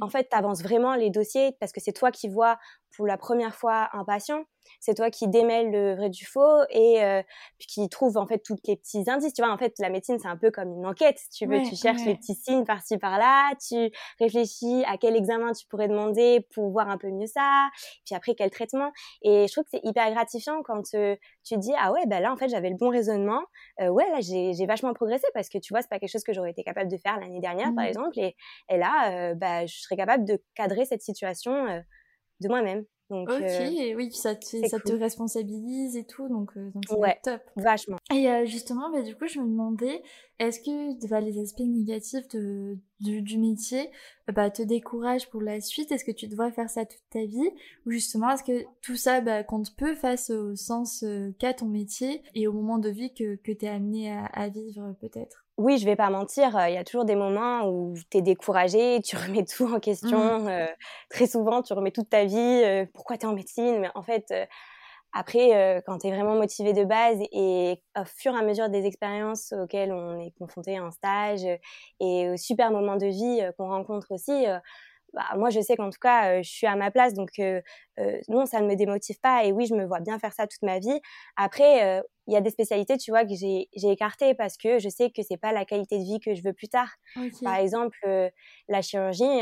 [0.01, 2.57] en fait, tu avances vraiment les dossiers parce que c'est toi qui vois
[2.95, 4.43] pour la première fois un patient
[4.79, 7.21] c'est toi qui démêles le vrai du faux et euh,
[7.59, 9.33] qui trouve en fait tous les petits indices.
[9.33, 11.19] Tu vois, en fait, la médecine, c'est un peu comme une enquête.
[11.33, 15.65] tu veux, tu cherches les petits signes par-ci par-là, tu réfléchis à quel examen tu
[15.67, 17.69] pourrais demander pour voir un peu mieux ça,
[18.05, 18.91] puis après quel traitement.
[19.21, 22.31] Et je trouve que c'est hyper gratifiant quand euh, tu dis ah ouais, bah là
[22.31, 23.41] en fait j'avais le bon raisonnement.
[23.81, 26.33] Euh, ouais, là j'ai vachement progressé parce que tu vois, c'est pas quelque chose que
[26.33, 27.87] j'aurais été capable de faire l'année dernière par mmh.
[27.87, 28.19] exemple.
[28.19, 28.35] Et,
[28.69, 31.81] et là, bah je serais capable de cadrer cette situation
[32.41, 32.85] de moi-même.
[33.09, 37.21] Donc, ok, euh, oui, ça, te, ça te responsabilise et tout, donc euh, donc c'est
[37.23, 37.41] top.
[37.55, 37.97] Vachement.
[38.13, 40.03] Et euh, justement, bah, du coup, je me demandais,
[40.39, 43.91] est-ce que bah, les aspects négatifs de, du, du métier
[44.31, 45.91] bah, te découragent pour la suite?
[45.91, 47.49] Est-ce que tu devrais faire ça toute ta vie?
[47.85, 51.03] Ou justement, est-ce que tout ça bah, compte peu face au sens
[51.39, 54.47] qu'a ton métier et au moment de vie que, que tu es amené à, à
[54.47, 55.45] vivre peut-être?
[55.57, 59.01] Oui, je vais pas mentir, il y a toujours des moments où tu es découragé,
[59.05, 60.39] tu remets tout en question.
[60.39, 60.67] Mmh.
[61.09, 62.87] très souvent, tu remets toute ta vie.
[62.93, 63.79] pourquoi tu es en médecine?
[63.79, 64.33] Mais en fait,
[65.13, 68.85] après, quand tu es vraiment motivé de base et au fur et à mesure des
[68.85, 71.41] expériences auxquelles on est confronté en stage
[71.99, 74.45] et aux super moments de vie qu'on rencontre aussi,
[75.13, 77.31] bah, moi, je sais qu'en tout cas, je suis à ma place, donc
[78.27, 79.43] non, ça ne me démotive pas.
[79.45, 80.99] Et oui, je me vois bien faire ça toute ma vie.
[81.35, 85.09] Après, il y a des spécialités, tu vois, que j'ai écartées parce que je sais
[85.09, 86.89] que c'est pas la qualité de vie que je veux plus tard.
[87.43, 87.97] Par exemple,
[88.67, 89.41] la chirurgie,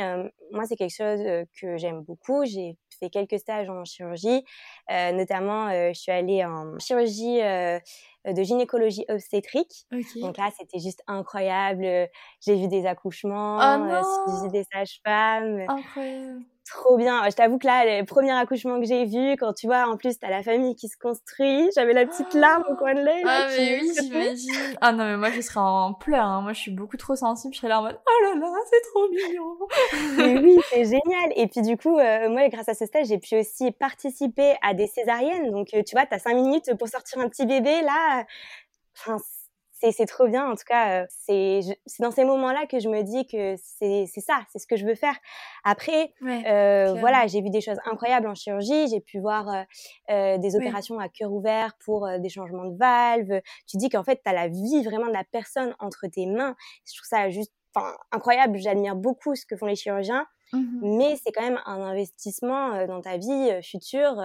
[0.51, 1.19] moi, c'est quelque chose
[1.59, 2.45] que j'aime beaucoup.
[2.45, 4.43] J'ai fait quelques stages en chirurgie,
[4.89, 9.85] notamment, je suis allée en chirurgie de gynécologie obstétrique.
[10.21, 12.09] Donc là, c'était juste incroyable.
[12.39, 15.65] J'ai vu des accouchements, oh j'ai vu des sages-femmes.
[15.67, 17.27] Incroyable trop bien.
[17.29, 20.19] Je t'avoue que là, les premiers accouchements que j'ai vus, quand tu vois, en plus,
[20.19, 23.23] t'as la famille qui se construit, j'avais la petite larme au coin de l'œil.
[23.25, 24.77] Ah, mais oui, j'imagine.
[24.81, 26.25] Ah non, mais moi, je serais en pleurs.
[26.25, 26.41] Hein.
[26.41, 27.53] Moi, je suis beaucoup trop sensible.
[27.53, 29.57] Je serais là en mode, oh là là, c'est trop mignon.
[30.17, 31.33] mais oui, c'est génial.
[31.35, 34.73] Et puis, du coup, euh, moi, grâce à ce stage, j'ai pu aussi participer à
[34.73, 35.51] des césariennes.
[35.51, 37.81] Donc, euh, tu vois, t'as cinq minutes pour sortir un petit bébé.
[37.81, 38.25] Là,
[38.95, 39.17] enfin,
[39.79, 40.49] c'est trop bien.
[40.49, 41.61] En tout cas, euh, c'est
[41.99, 44.95] dans ces moments-là que je me dis que c'est ça, c'est ce que je veux
[44.95, 45.15] faire.
[45.63, 48.87] Après, euh, voilà, j'ai vu des choses incroyables en chirurgie.
[48.87, 49.65] J'ai pu voir
[50.09, 53.41] euh, des opérations à cœur ouvert pour euh, des changements de valves.
[53.67, 56.55] Tu dis qu'en fait, tu as la vie vraiment de la personne entre tes mains.
[56.85, 57.53] Je trouve ça juste
[58.11, 58.57] incroyable.
[58.57, 60.25] J'admire beaucoup ce que font les chirurgiens.
[60.53, 64.23] Mmh mais c'est quand même un investissement dans ta vie future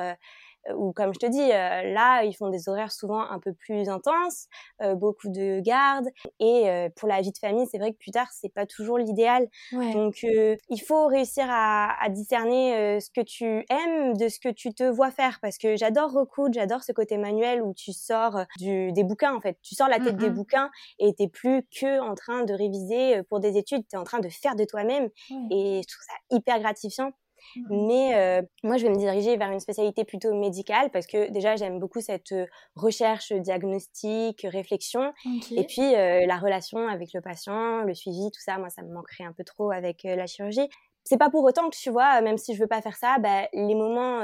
[0.76, 3.88] ou comme je te dis, euh, là, ils font des horaires souvent un peu plus
[3.88, 4.46] intenses,
[4.82, 6.08] euh, beaucoup de gardes.
[6.40, 8.98] Et euh, pour la vie de famille, c'est vrai que plus tard, c'est pas toujours
[8.98, 9.48] l'idéal.
[9.92, 14.72] Donc, il faut réussir à, à discerner ce que tu aimes de ce que tu
[14.74, 15.38] te vois faire.
[15.40, 19.40] Parce que j'adore recoudre, j'adore ce côté manuel où tu sors du, des bouquins, en
[19.40, 19.58] fait.
[19.62, 23.40] Tu sors la tête des bouquins et t'es plus que en train de réviser pour
[23.40, 25.08] des études, tu es en train de faire de toi-même.
[25.50, 27.12] Et je trouve ça hyper gratifiant.
[27.56, 27.86] Mmh.
[27.86, 31.56] Mais euh, moi, je vais me diriger vers une spécialité plutôt médicale parce que déjà,
[31.56, 35.12] j'aime beaucoup cette euh, recherche, diagnostic, réflexion.
[35.50, 38.92] Et puis, euh, la relation avec le patient, le suivi, tout ça, moi, ça me
[38.92, 40.68] manquerait un peu trop avec la chirurgie.
[41.04, 43.48] C'est pas pour autant que, tu vois, même si je veux pas faire ça, bah,
[43.52, 44.22] les moments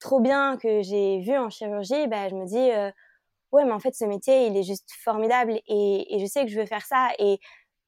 [0.00, 2.92] trop bien que j'ai vu en chirurgie, bah, je me dis,
[3.52, 6.50] ouais, mais en fait, ce métier, il est juste formidable et, et je sais que
[6.50, 7.08] je veux faire ça.
[7.18, 7.38] Et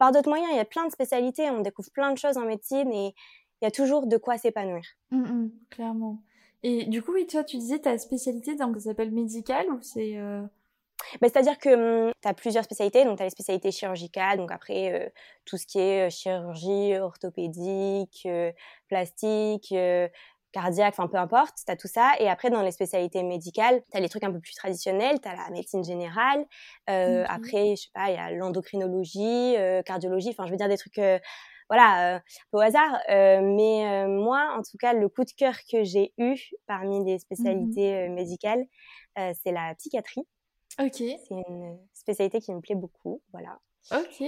[0.00, 2.46] par d'autres moyens, il y a plein de spécialités, on découvre plein de choses en
[2.46, 3.14] médecine et
[3.61, 4.85] il y a toujours de quoi s'épanouir.
[5.11, 6.18] Mmh, mmh, clairement.
[6.62, 10.16] Et du coup, oui, toi, tu disais ta spécialité, donc ça s'appelle médical ou c'est...
[10.16, 10.42] Euh...
[11.20, 13.05] Bah, C'est-à-dire que mmh, tu as plusieurs spécialités.
[13.05, 15.09] Donc, tu as les spécialités chirurgicales, donc après, euh,
[15.46, 18.53] tout ce qui est euh, chirurgie, orthopédique, euh,
[18.88, 19.75] plastique,
[20.53, 22.12] cardiaque, enfin peu importe, tu as tout ça.
[22.18, 25.29] Et après, dans les spécialités médicales, tu as les trucs un peu plus traditionnels, tu
[25.29, 26.44] as la médecine générale.
[26.88, 30.68] Euh, Après, je sais pas, il y a l'endocrinologie, euh, cardiologie, enfin je veux dire
[30.68, 31.18] des trucs, euh,
[31.70, 32.20] voilà, euh,
[32.52, 32.98] au hasard.
[33.09, 37.18] Euh, mais moi, en tout cas, le coup de cœur que j'ai eu parmi les
[37.18, 38.66] spécialités mmh médicales,
[39.16, 40.26] c'est la psychiatrie.
[40.78, 40.96] Ok.
[40.96, 43.59] C'est une spécialité qui me plaît beaucoup, voilà.
[43.92, 44.22] Ok.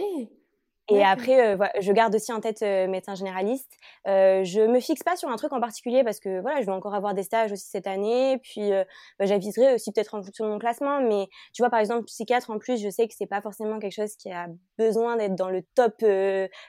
[0.89, 3.73] Et après, euh, je garde aussi en tête euh, médecin généraliste.
[4.09, 6.73] Euh, je me fixe pas sur un truc en particulier parce que voilà, je vais
[6.73, 8.39] encore avoir des stages aussi cette année.
[8.43, 8.85] Puis euh,
[9.19, 11.01] bah, j'aviserai aussi peut-être en fonction de mon classement.
[11.01, 13.95] Mais tu vois, par exemple, psychiatre en plus, je sais que c'est pas forcément quelque
[13.95, 16.05] chose qui a besoin d'être dans le top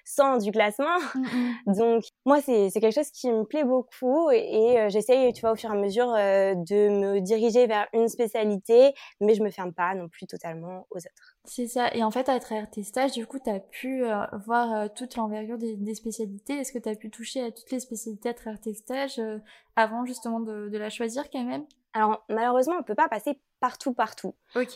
[0.06, 1.00] 100 du classement.
[1.16, 5.52] Mmh Donc moi, c'est quelque chose qui me plaît beaucoup et, et j'essaye, tu vois,
[5.52, 9.74] au fur et à mesure de me diriger vers une spécialité, mais je me ferme
[9.74, 11.34] pas non plus totalement aux autres.
[11.46, 11.94] C'est ça.
[11.94, 14.88] Et en fait, à travers tes stages, du coup, tu as pu euh, voir euh,
[14.94, 16.54] toute l'envergure des, des, spécialités.
[16.54, 19.40] Est-ce que tu as pu toucher à toutes les spécialités à travers tes stages euh,
[19.76, 21.66] avant justement de, de, la choisir quand même?
[21.94, 24.36] Alors, malheureusement, on peut pas passer partout, partout.
[24.56, 24.74] Ok.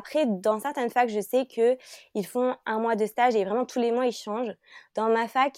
[0.00, 1.76] après, dans certaines facs, je sais que
[2.14, 4.54] ils font un mois de stage et vraiment tous les mois, ils changent.
[4.94, 5.54] Dans ma fac,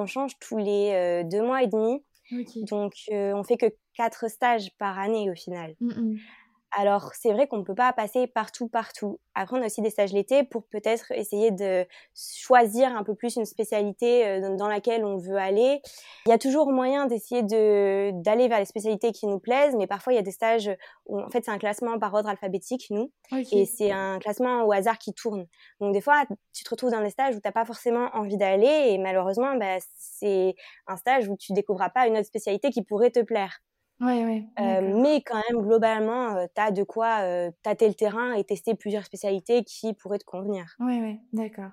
[0.00, 1.94] on change tous les deux mois et demi.
[2.40, 2.62] Okay.
[2.72, 5.74] Donc, on fait que quatre stages par année au final.
[5.80, 6.18] Mm -mm.
[6.74, 9.20] Alors, c'est vrai qu'on ne peut pas passer partout, partout.
[9.34, 13.36] Après, on a aussi des stages l'été pour peut-être essayer de choisir un peu plus
[13.36, 15.82] une spécialité euh, dans laquelle on veut aller.
[16.26, 19.86] Il y a toujours moyen d'essayer de, d'aller vers les spécialités qui nous plaisent, mais
[19.86, 20.70] parfois, il y a des stages
[21.06, 23.12] où, en fait, c'est un classement par ordre alphabétique, nous.
[23.30, 23.60] Okay.
[23.60, 25.46] Et c'est un classement au hasard qui tourne.
[25.80, 28.38] Donc, des fois, tu te retrouves dans des stages où tu n'as pas forcément envie
[28.38, 30.54] d'aller et malheureusement, bah, c'est
[30.86, 33.60] un stage où tu découvras pas une autre spécialité qui pourrait te plaire.
[34.02, 37.94] Ouais, ouais, euh, mais quand même, globalement, euh, tu as de quoi euh, tâter le
[37.94, 40.74] terrain et tester plusieurs spécialités qui pourraient te convenir.
[40.80, 41.70] Oui, oui, d'accord.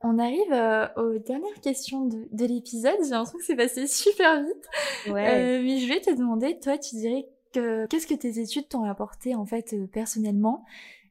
[0.00, 2.96] On arrive euh, aux dernières questions de, de l'épisode.
[3.02, 5.12] J'ai l'impression que c'est passé super vite.
[5.12, 5.60] Ouais.
[5.62, 9.34] mais je vais te demander, toi, tu dirais que qu'est-ce que tes études t'ont apporté
[9.34, 10.64] en fait personnellement?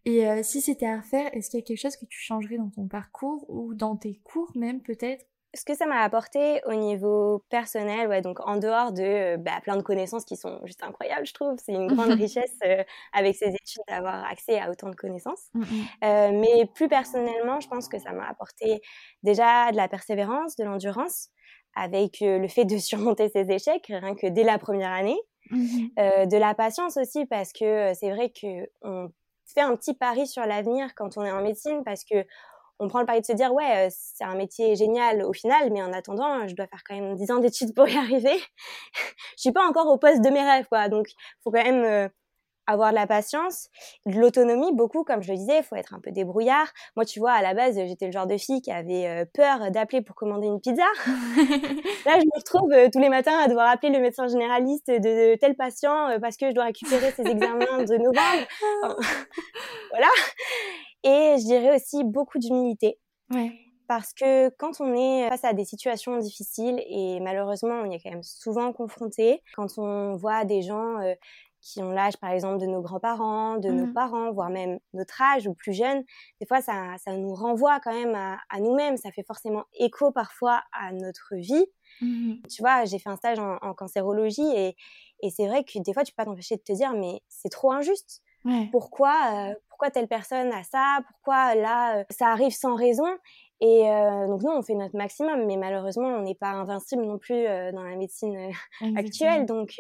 [0.05, 2.69] Et si c'était à refaire, est-ce qu'il y a quelque chose que tu changerais dans
[2.69, 5.25] ton parcours ou dans tes cours même peut-être?
[5.57, 9.75] Ce que ça m'a apporté au niveau personnel, ouais, donc en dehors de bah, plein
[9.75, 11.57] de connaissances qui sont juste incroyables, je trouve.
[11.57, 15.49] C'est une grande richesse euh, avec ces études d'avoir accès à autant de connaissances.
[15.53, 15.63] Mmh
[16.03, 18.81] euh, mais plus personnellement, je pense que ça m'a apporté
[19.23, 21.29] déjà de la persévérance, de l'endurance,
[21.75, 25.19] avec euh, le fait de surmonter ses échecs, rien que dès la première année.
[25.49, 29.09] Mmh euh, de la patience aussi, parce que c'est vrai qu'on
[29.45, 32.25] fait un petit pari sur l'avenir quand on est en médecine, parce que
[32.79, 35.81] on prend le pari de se dire ouais c'est un métier génial au final mais
[35.81, 38.37] en attendant je dois faire quand même 10 ans d'études pour y arriver.
[39.35, 40.89] Je suis pas encore au poste de mes rêves quoi.
[40.89, 41.07] Donc
[41.43, 42.07] faut quand même euh,
[42.67, 43.69] avoir de la patience
[44.05, 46.67] de l'autonomie beaucoup comme je le disais faut être un peu débrouillard.
[46.95, 49.71] Moi tu vois à la base j'étais le genre de fille qui avait euh, peur
[49.71, 50.83] d'appeler pour commander une pizza.
[52.05, 55.31] Là je me retrouve euh, tous les matins à devoir appeler le médecin généraliste de,
[55.31, 58.47] de tel patient euh, parce que je dois récupérer ses examens de novembre.
[58.83, 58.95] Enfin,
[59.91, 60.07] voilà
[61.03, 62.99] et je dirais aussi beaucoup d'humilité.
[63.33, 63.51] Ouais.
[63.87, 67.99] Parce que quand on est face à des situations difficiles, et malheureusement on y est
[68.01, 71.13] quand même souvent confronté, quand on voit des gens euh,
[71.61, 73.75] qui ont l'âge par exemple de nos grands-parents, de mmh.
[73.75, 76.03] nos parents, voire même notre âge ou plus jeunes,
[76.41, 80.11] des fois ça, ça nous renvoie quand même à, à nous-mêmes, ça fait forcément écho
[80.11, 81.65] parfois à notre vie.
[82.01, 82.33] Mmh.
[82.49, 84.75] Tu vois, j'ai fait un stage en, en cancérologie et,
[85.23, 87.49] et c'est vrai que des fois tu peux pas t'empêcher de te dire mais c'est
[87.49, 88.21] trop injuste.
[88.45, 88.69] Ouais.
[88.71, 93.05] Pourquoi, euh, pourquoi telle personne a ça Pourquoi là, euh, ça arrive sans raison
[93.61, 97.19] Et euh, donc nous, on fait notre maximum, mais malheureusement, on n'est pas invincible non
[97.19, 98.51] plus euh, dans la médecine
[98.95, 99.45] actuelle.
[99.45, 99.79] Donc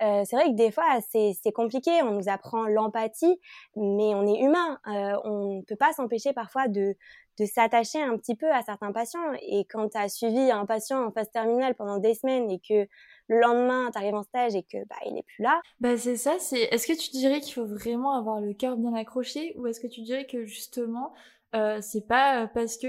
[0.00, 1.90] c'est vrai que des fois, c'est compliqué.
[2.02, 3.38] On nous apprend l'empathie,
[3.76, 4.78] mais on est humain.
[4.86, 6.96] on ne peut pas s'empêcher parfois de,
[7.38, 9.34] de s'attacher un petit peu à certains patients.
[9.42, 12.88] Et quand tu as suivi un patient en phase terminale pendant des semaines et que
[13.30, 15.60] le lendemain, tu arrives en stage et que bah, il n'est plus là.
[15.78, 18.92] Bah c'est ça, c'est est-ce que tu dirais qu'il faut vraiment avoir le cœur bien
[18.94, 21.14] accroché ou est-ce que tu dirais que justement
[21.54, 22.88] euh, c'est pas parce que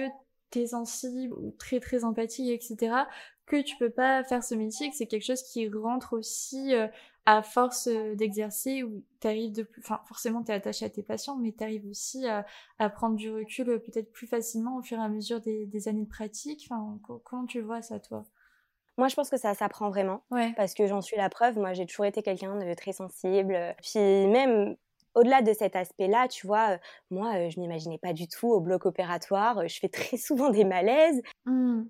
[0.50, 3.04] t'es sensible ou très très empathique etc
[3.46, 6.88] que tu peux pas faire ce métier que c'est quelque chose qui rentre aussi euh,
[7.26, 11.38] à force euh, d'exercer où t'arrives de plus enfin forcément t'es attaché à tes patients
[11.38, 12.46] mais t'arrives aussi à,
[12.90, 16.10] prendre du recul peut-être plus facilement au fur et à mesure des, des années de
[16.10, 16.68] pratique?
[16.70, 18.26] Enfin comment tu vois ça toi?
[19.02, 20.22] Moi, je pense que ça s'apprend vraiment.
[20.56, 21.58] Parce que j'en suis la preuve.
[21.58, 23.58] Moi, j'ai toujours été quelqu'un de très sensible.
[23.82, 24.76] Puis même
[25.16, 26.78] au-delà de cet aspect-là, tu vois,
[27.10, 29.68] moi, je n'imaginais pas du tout au bloc opératoire.
[29.68, 31.20] Je fais très souvent des malaises.
[31.46, 31.82] Mmh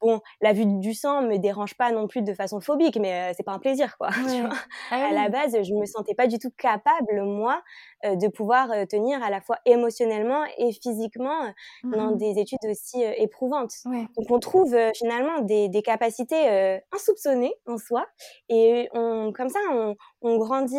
[0.00, 3.42] bon, la vue du sang me dérange pas non plus de façon phobique, mais c'est
[3.42, 4.10] pas un plaisir, quoi.
[4.92, 7.62] Ah à la base, je me sentais pas du tout capable, moi,
[8.04, 11.52] de pouvoir tenir à la fois émotionnellement et physiquement
[11.84, 13.72] mmh dans des études aussi éprouvantes.
[13.84, 18.06] Donc, on trouve finalement des, des capacités insoupçonnées en soi,
[18.48, 20.76] et on, comme ça, on, on grandit,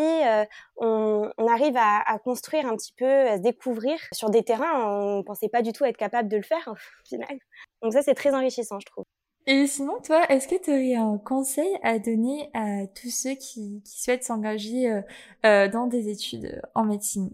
[0.77, 4.83] on, on, arrive à, à, construire un petit peu, à se découvrir sur des terrains
[4.83, 6.75] où on pensait pas du tout être capable de le faire au
[7.07, 7.37] final.
[7.81, 9.05] Donc ça, c'est très enrichissant, je trouve.
[9.47, 13.81] Et sinon, toi, est-ce que tu aurais un conseil à donner à tous ceux qui,
[13.83, 15.01] qui souhaitent s'engager euh,
[15.45, 17.31] euh, dans des études en médecine?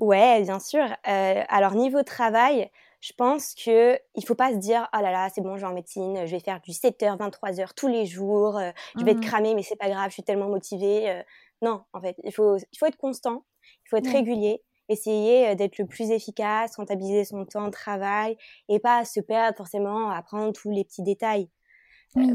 [0.00, 0.82] Ouais, bien sûr.
[0.82, 2.70] Euh, alors, niveau travail,
[3.00, 5.66] je pense que il faut pas se dire oh là là c'est bon je vais
[5.66, 8.58] en médecine je vais faire du 7h 23h tous les jours
[8.98, 9.20] je vais être mmh.
[9.20, 11.22] cramée mais c'est pas grave je suis tellement motivée
[11.60, 13.44] non en fait il faut il faut être constant
[13.84, 18.36] il faut être régulier essayer d'être le plus efficace, rentabiliser son temps de travail
[18.68, 21.48] et pas se perdre forcément à prendre tous les petits détails.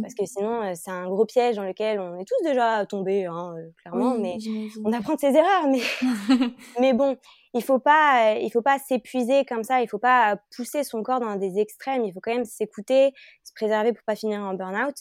[0.02, 3.56] parce que sinon, c'est un gros piège dans lequel on est tous déjà tombés, hein,
[3.82, 4.38] clairement, mais
[4.84, 5.68] on apprend de ses erreurs.
[5.70, 5.82] Mais,
[6.82, 7.18] mais bon,
[7.54, 11.20] il faut pas, il faut pas s'épuiser comme ça, il faut pas pousser son corps
[11.22, 14.95] dans des extrêmes, il faut quand même s'écouter, se préserver pour pas finir en burn-out.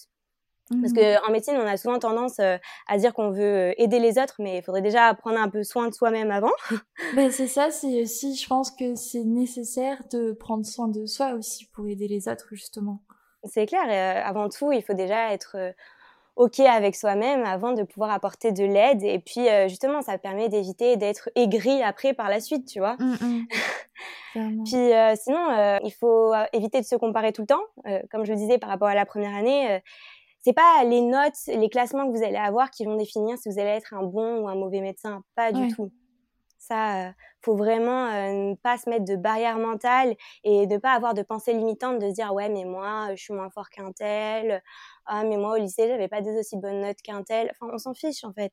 [0.71, 4.37] Parce mmh qu'en médecine, on a souvent tendance à dire qu'on veut aider les autres,
[4.39, 6.53] mais il faudrait déjà prendre un peu soin de soi-même avant.
[7.17, 11.33] ben c'est ça, c'est aussi, je pense que c'est nécessaire de prendre soin de soi
[11.33, 13.01] aussi pour aider les autres, justement.
[13.45, 15.57] C'est clair, et, avant tout, il faut déjà être
[16.37, 19.03] OK avec soi-même avant de pouvoir apporter de l'aide.
[19.03, 22.97] Et puis, justement, ça permet d'éviter d'être aigri après par la suite, tu vois.
[22.99, 23.47] Mmh
[24.65, 28.03] puis, sinon, il faut éviter de se comparer tout le temps.
[28.11, 29.83] comme je le disais par rapport à la première année,
[30.41, 33.59] c'est pas les notes, les classements que vous allez avoir qui vont définir si vous
[33.59, 35.91] allez être un bon ou un mauvais médecin, pas du tout.
[36.59, 37.13] Ça, euh,
[37.43, 41.23] faut vraiment euh, ne pas se mettre de barrière mentale et ne pas avoir de
[41.23, 44.63] pensée limitante de se dire ouais mais moi je suis moins fort qu'un tel,
[45.07, 47.51] ah mais moi au lycée j'avais pas des aussi bonnes notes qu'un tel.
[47.53, 48.53] Enfin on s'en fiche en fait.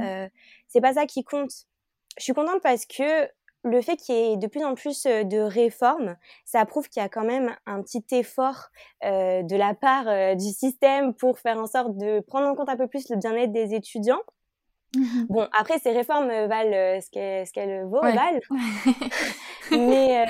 [0.00, 0.28] Euh,
[0.68, 1.52] c'est pas ça qui compte.
[2.16, 3.28] Je suis contente parce que
[3.62, 7.04] le fait qu'il y ait de plus en plus de réformes, ça prouve qu'il y
[7.04, 8.68] a quand même un petit effort
[9.04, 12.68] euh, de la part euh, du système pour faire en sorte de prendre en compte
[12.68, 14.20] un peu plus le bien-être des étudiants.
[14.96, 18.40] Mmh bon, après, ces réformes valent ce qu'elles vaut, valent.
[19.70, 20.26] Mais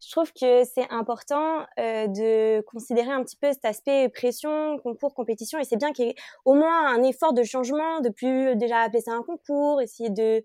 [0.00, 5.58] je trouve que c'est important de considérer un petit peu cet aspect pression, concours, compétition.
[5.58, 6.14] Et c'est bien qu'il y ait
[6.46, 10.42] au moins un effort de changement, de plus déjà appeler ça un concours, essayer de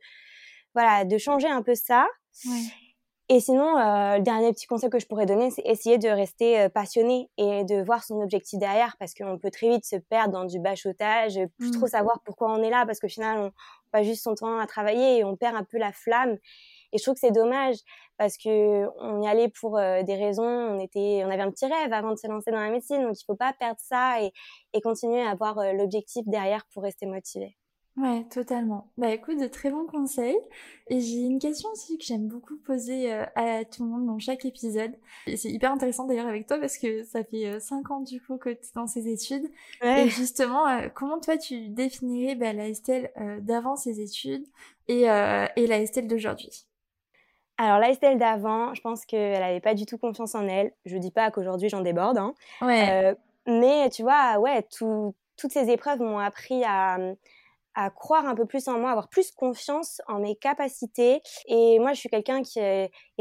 [0.73, 2.07] voilà, de changer un peu ça.
[3.31, 6.61] Et sinon, euh, le dernier petit conseil que je pourrais donner, c'est essayer de rester
[6.61, 10.33] euh, passionné et de voir son objectif derrière, parce qu'on peut très vite se perdre
[10.33, 11.89] dans du bachotage, plus trop mmh.
[11.89, 13.51] savoir pourquoi on est là, parce qu'au final, on
[13.91, 16.39] passe juste son temps à travailler et on perd un peu la flamme.
[16.91, 17.75] Et je trouve que c'est dommage
[18.17, 21.67] parce que on y allait pour euh, des raisons, on était, on avait un petit
[21.67, 24.31] rêve avant de se lancer dans la médecine, donc il faut pas perdre ça et,
[24.73, 27.55] et continuer à avoir l'objectif derrière pour rester motivé.
[27.99, 28.87] Ouais, totalement.
[28.97, 30.37] Bah écoute, de très bons conseils.
[30.87, 34.19] Et j'ai une question aussi que j'aime beaucoup poser euh, à tout le monde dans
[34.19, 34.93] chaque épisode.
[35.27, 38.21] Et c'est hyper intéressant d'ailleurs avec toi parce que ça fait 5 euh, ans du
[38.21, 39.49] coup que tu es dans ces études.
[39.83, 44.45] Et justement, euh, comment toi tu définirais bah, la Estelle d'avant ces études
[44.87, 46.65] et, et la Estelle d'aujourd'hui?
[47.57, 50.71] Alors, la Estelle d'avant, je pense qu'elle n'avait pas du tout confiance en elle.
[50.85, 52.33] Je dis pas qu'aujourd'hui j'en déborde, hein.
[52.61, 53.13] ouais.
[53.45, 56.97] mais tu vois, ouais, toutes ces épreuves m'ont appris à,
[57.75, 61.21] à croire un peu plus en moi, avoir plus confiance en mes capacités.
[61.47, 62.59] Et moi, je suis quelqu'un qui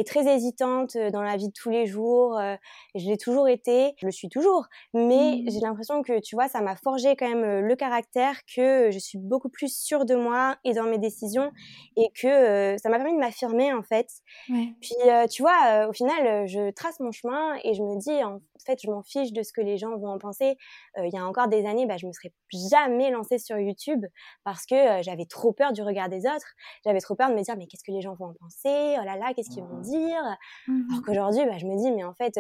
[0.05, 2.39] très hésitante euh, dans la vie de tous les jours.
[2.39, 2.57] Euh,
[2.95, 4.67] je l'ai toujours été, je le suis toujours.
[4.95, 5.51] Mais mmh.
[5.51, 8.99] j'ai l'impression que, tu vois, ça m'a forgé quand même euh, le caractère, que je
[8.99, 11.51] suis beaucoup plus sûre de moi et dans mes décisions,
[11.97, 14.09] et que ça m'a permis de m'affirmer, en fait.
[14.47, 14.95] Puis,
[15.31, 18.91] tu vois, au final, je trace mon chemin et je me dis, en fait, je
[18.91, 20.57] m'en fiche de ce que les gens vont en penser.
[20.97, 22.33] il y a encore des années, bah, je me serais
[22.71, 24.05] jamais lancée sur YouTube
[24.45, 26.55] parce que j'avais trop peur du regard des autres.
[26.85, 28.97] J'avais trop peur de me dire mais qu'est-ce que les gens vont en penser?
[29.01, 32.05] Oh là là, qu'est-ce qu'ils vont dire mmh Alors qu'aujourd'hui, bah, je me dis mais
[32.05, 32.39] en fait,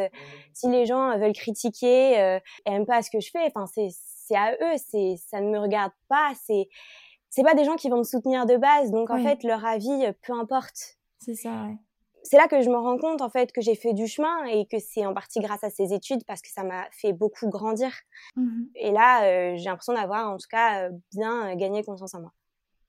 [0.52, 4.52] si les gens veulent critiquer et aiment pas ce que je fais, enfin c'est à
[4.54, 6.68] eux, c'est ça ne me regarde pas, c'est
[7.30, 10.12] c'est pas des gens qui vont me soutenir de base, donc en fait leur avis,
[10.22, 10.98] peu importe.
[11.18, 11.50] C'est ça.
[11.64, 11.76] Ouais
[12.28, 14.66] c'est là que je me rends compte en fait que j'ai fait du chemin et
[14.66, 17.90] que c'est en partie grâce à ces études parce que ça m'a fait beaucoup grandir.
[18.36, 22.14] Mmh et là, euh, j'ai l'impression d'avoir en tout cas euh, bien euh, gagné confiance
[22.14, 22.32] en moi.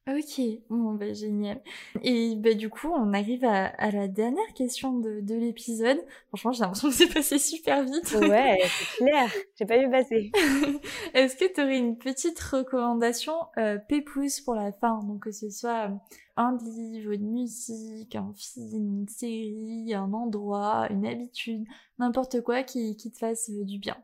[0.07, 1.61] Ok, bon bah génial.
[2.01, 5.99] Et bah du coup, on arrive à, la dernière question de, l'épisode.
[6.29, 8.15] Franchement, j'ai l'impression que c'est passé super vite.
[8.19, 9.29] Ouais, c'est clair.
[9.55, 10.31] J'ai pas vu passer.
[11.13, 14.99] Est-ce que tu aurais une petite recommandation euh, pépouze pour la fin?
[15.03, 15.95] Donc que ce soit euh,
[16.37, 21.65] un livre, une musique, un film, une série, un endroit, une habitude,
[21.99, 23.97] n'importe quoi qui, qui te fasse euh, du bien.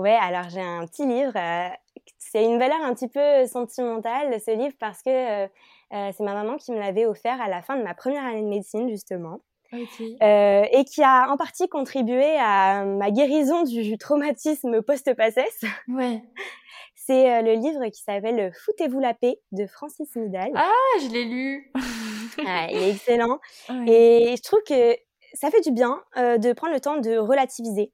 [0.00, 1.34] Ouais, alors j'ai un petit livre.
[1.36, 1.68] Euh,
[2.16, 5.46] c'est une valeur un petit peu sentimentale, ce livre, parce que euh,
[5.92, 8.40] euh, c'est ma maman qui me l'avait offert à la fin de ma première année
[8.40, 9.40] de médecine, justement.
[9.72, 15.64] et qui a en partie contribué à ma guérison du traumatisme post-passesse.
[15.88, 16.22] Ouais.
[16.94, 20.50] C'est le livre qui s'appelle Foutez-vous la paix de Francis Midal.
[20.54, 21.72] Ah, je l'ai lu.
[22.38, 23.38] il est excellent.
[23.86, 24.96] Et je trouve que
[25.34, 27.92] ça fait du bien de prendre le temps de relativiser.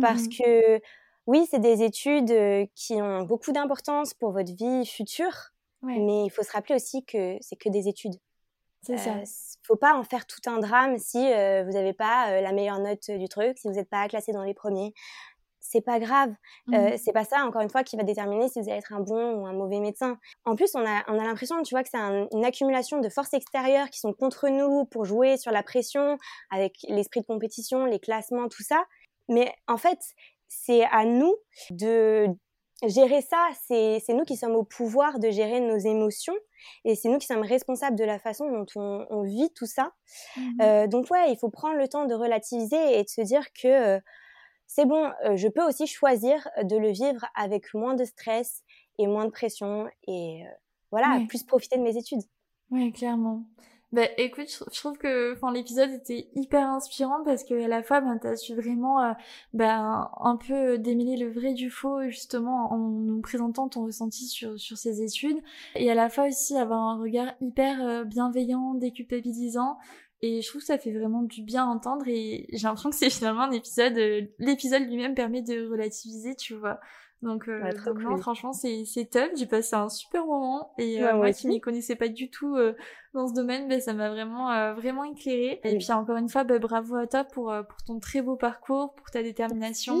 [0.00, 0.80] Parce mmh que
[1.28, 2.32] oui, c'est des études
[2.74, 5.50] qui ont beaucoup d'importance pour votre vie future,
[5.82, 8.14] mais il faut se rappeler aussi que c'est que des études.
[8.80, 9.20] C'est ça.
[9.62, 13.28] faut pas en faire tout un drame si vous n'avez pas la meilleure note du
[13.28, 14.94] truc, si vous n'êtes pas classé dans les premiers.
[15.60, 16.32] C'est pas grave.
[16.68, 16.96] Mmh.
[16.96, 19.34] c'est pas ça, encore une fois, qui va déterminer si vous allez être un bon
[19.34, 20.16] ou un mauvais médecin.
[20.46, 23.34] En plus, on a, on a l'impression, tu vois, que c'est une accumulation de forces
[23.34, 26.16] extérieures qui sont contre nous pour jouer sur la pression,
[26.50, 28.82] avec l'esprit de compétition, les classements, tout ça.
[29.28, 29.98] Mais en fait,
[30.48, 31.34] c'est à nous
[31.70, 32.28] de
[32.86, 33.48] gérer ça.
[33.66, 36.36] C'est nous qui sommes au pouvoir de gérer nos émotions
[36.84, 39.92] et c'est nous qui sommes responsables de la façon dont on, vit tout ça.
[40.36, 43.52] Mmh euh, donc ouais, il faut prendre le temps de relativiser et de se dire
[43.52, 44.00] que euh,
[44.66, 48.62] c'est bon, euh, je peux aussi choisir de le vivre avec moins de stress
[48.98, 50.42] et moins de pression et
[50.90, 52.22] voilà, plus profiter de mes études.
[52.70, 53.44] Oui, clairement.
[53.90, 58.02] Bah écoute, je trouve que enfin l'épisode était hyper inspirant parce que à la fois
[58.02, 59.12] ben t'as su vraiment euh,
[59.54, 64.60] ben un peu démêler le vrai du faux justement en nous présentant ton ressenti sur
[64.60, 65.38] sur ces études.
[65.74, 69.78] Et à la fois aussi avoir un regard hyper euh, bienveillant, déculpabilisant.
[70.20, 72.06] Et je trouve que ça fait vraiment du bien entendre.
[72.08, 76.54] Et j'ai l'impression que c'est finalement un épisode euh, l'épisode lui-même permet de relativiser, tu
[76.54, 76.78] vois.
[77.20, 77.60] Donc, euh,
[78.18, 79.30] franchement, c'est, c'est top.
[79.34, 80.72] J'ai passé un super moment.
[80.78, 82.74] Et euh, moi qui m'y connaissais pas du tout euh,
[83.12, 85.60] dans ce domaine, ben, ça m'a vraiment, euh, vraiment éclairé.
[85.64, 88.94] Et puis, encore une fois, ben, bravo à toi pour, pour ton très beau parcours,
[88.94, 89.96] pour ta détermination.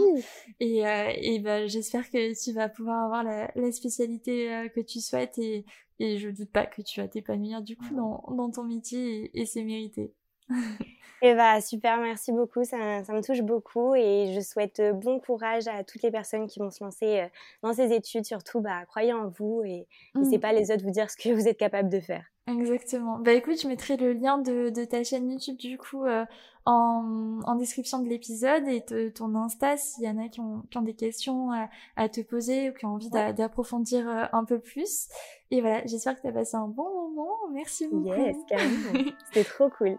[0.60, 5.38] Et, et ben, j'espère que tu vas pouvoir avoir la, la spécialité que tu souhaites.
[5.38, 5.64] Et,
[6.00, 9.40] et je doute pas que tu vas t'épanouir du coup dans, dans ton métier et,
[9.40, 10.14] et c'est mérité.
[11.20, 12.62] Eh bah, super, merci beaucoup.
[12.64, 16.60] Ça, me touche beaucoup et je souhaite euh, bon courage à toutes les personnes qui
[16.60, 17.26] vont se lancer euh,
[17.62, 18.24] dans ces études.
[18.24, 20.40] Surtout, bah, croyez en vous et n'hésitez mmh.
[20.40, 22.24] pas les autres vous dire ce que vous êtes capable de faire.
[22.46, 23.18] Exactement.
[23.18, 26.24] Bah écoute, je mettrai le lien de, ta chaîne YouTube du coup euh,
[26.64, 28.82] en, description de l'épisode et
[29.12, 31.50] ton Insta s'il y en a qui ont, des questions
[31.96, 35.08] à, te poser ou qui ont envie d'approfondir un peu plus.
[35.50, 37.36] Et voilà, j'espère que tu as passé un bon moment.
[37.52, 38.18] Merci beaucoup.
[38.18, 39.10] Yes, carrément.
[39.26, 39.98] C'était trop cool.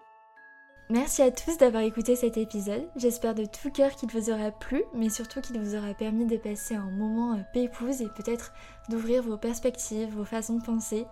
[0.91, 2.89] Merci à tous d'avoir écouté cet épisode.
[2.95, 6.37] J'espère de tout cœur qu'il vous aura plu, mais surtout qu'il vous aura permis de
[6.37, 8.53] passer un moment euh, pépouse et peut-être
[8.89, 11.05] d'ouvrir vos perspectives, vos façons de penser.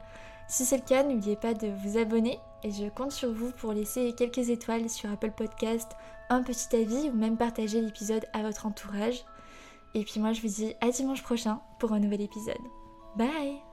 [0.48, 3.72] Si c'est le cas, n'oubliez pas de vous abonner et je compte sur vous pour
[3.72, 5.92] laisser quelques étoiles sur Apple Podcast,
[6.30, 9.26] un petit avis ou même partager l'épisode à votre entourage.
[9.94, 12.56] Et puis moi je vous dis à dimanche prochain pour un nouvel épisode.
[13.16, 13.67] Bye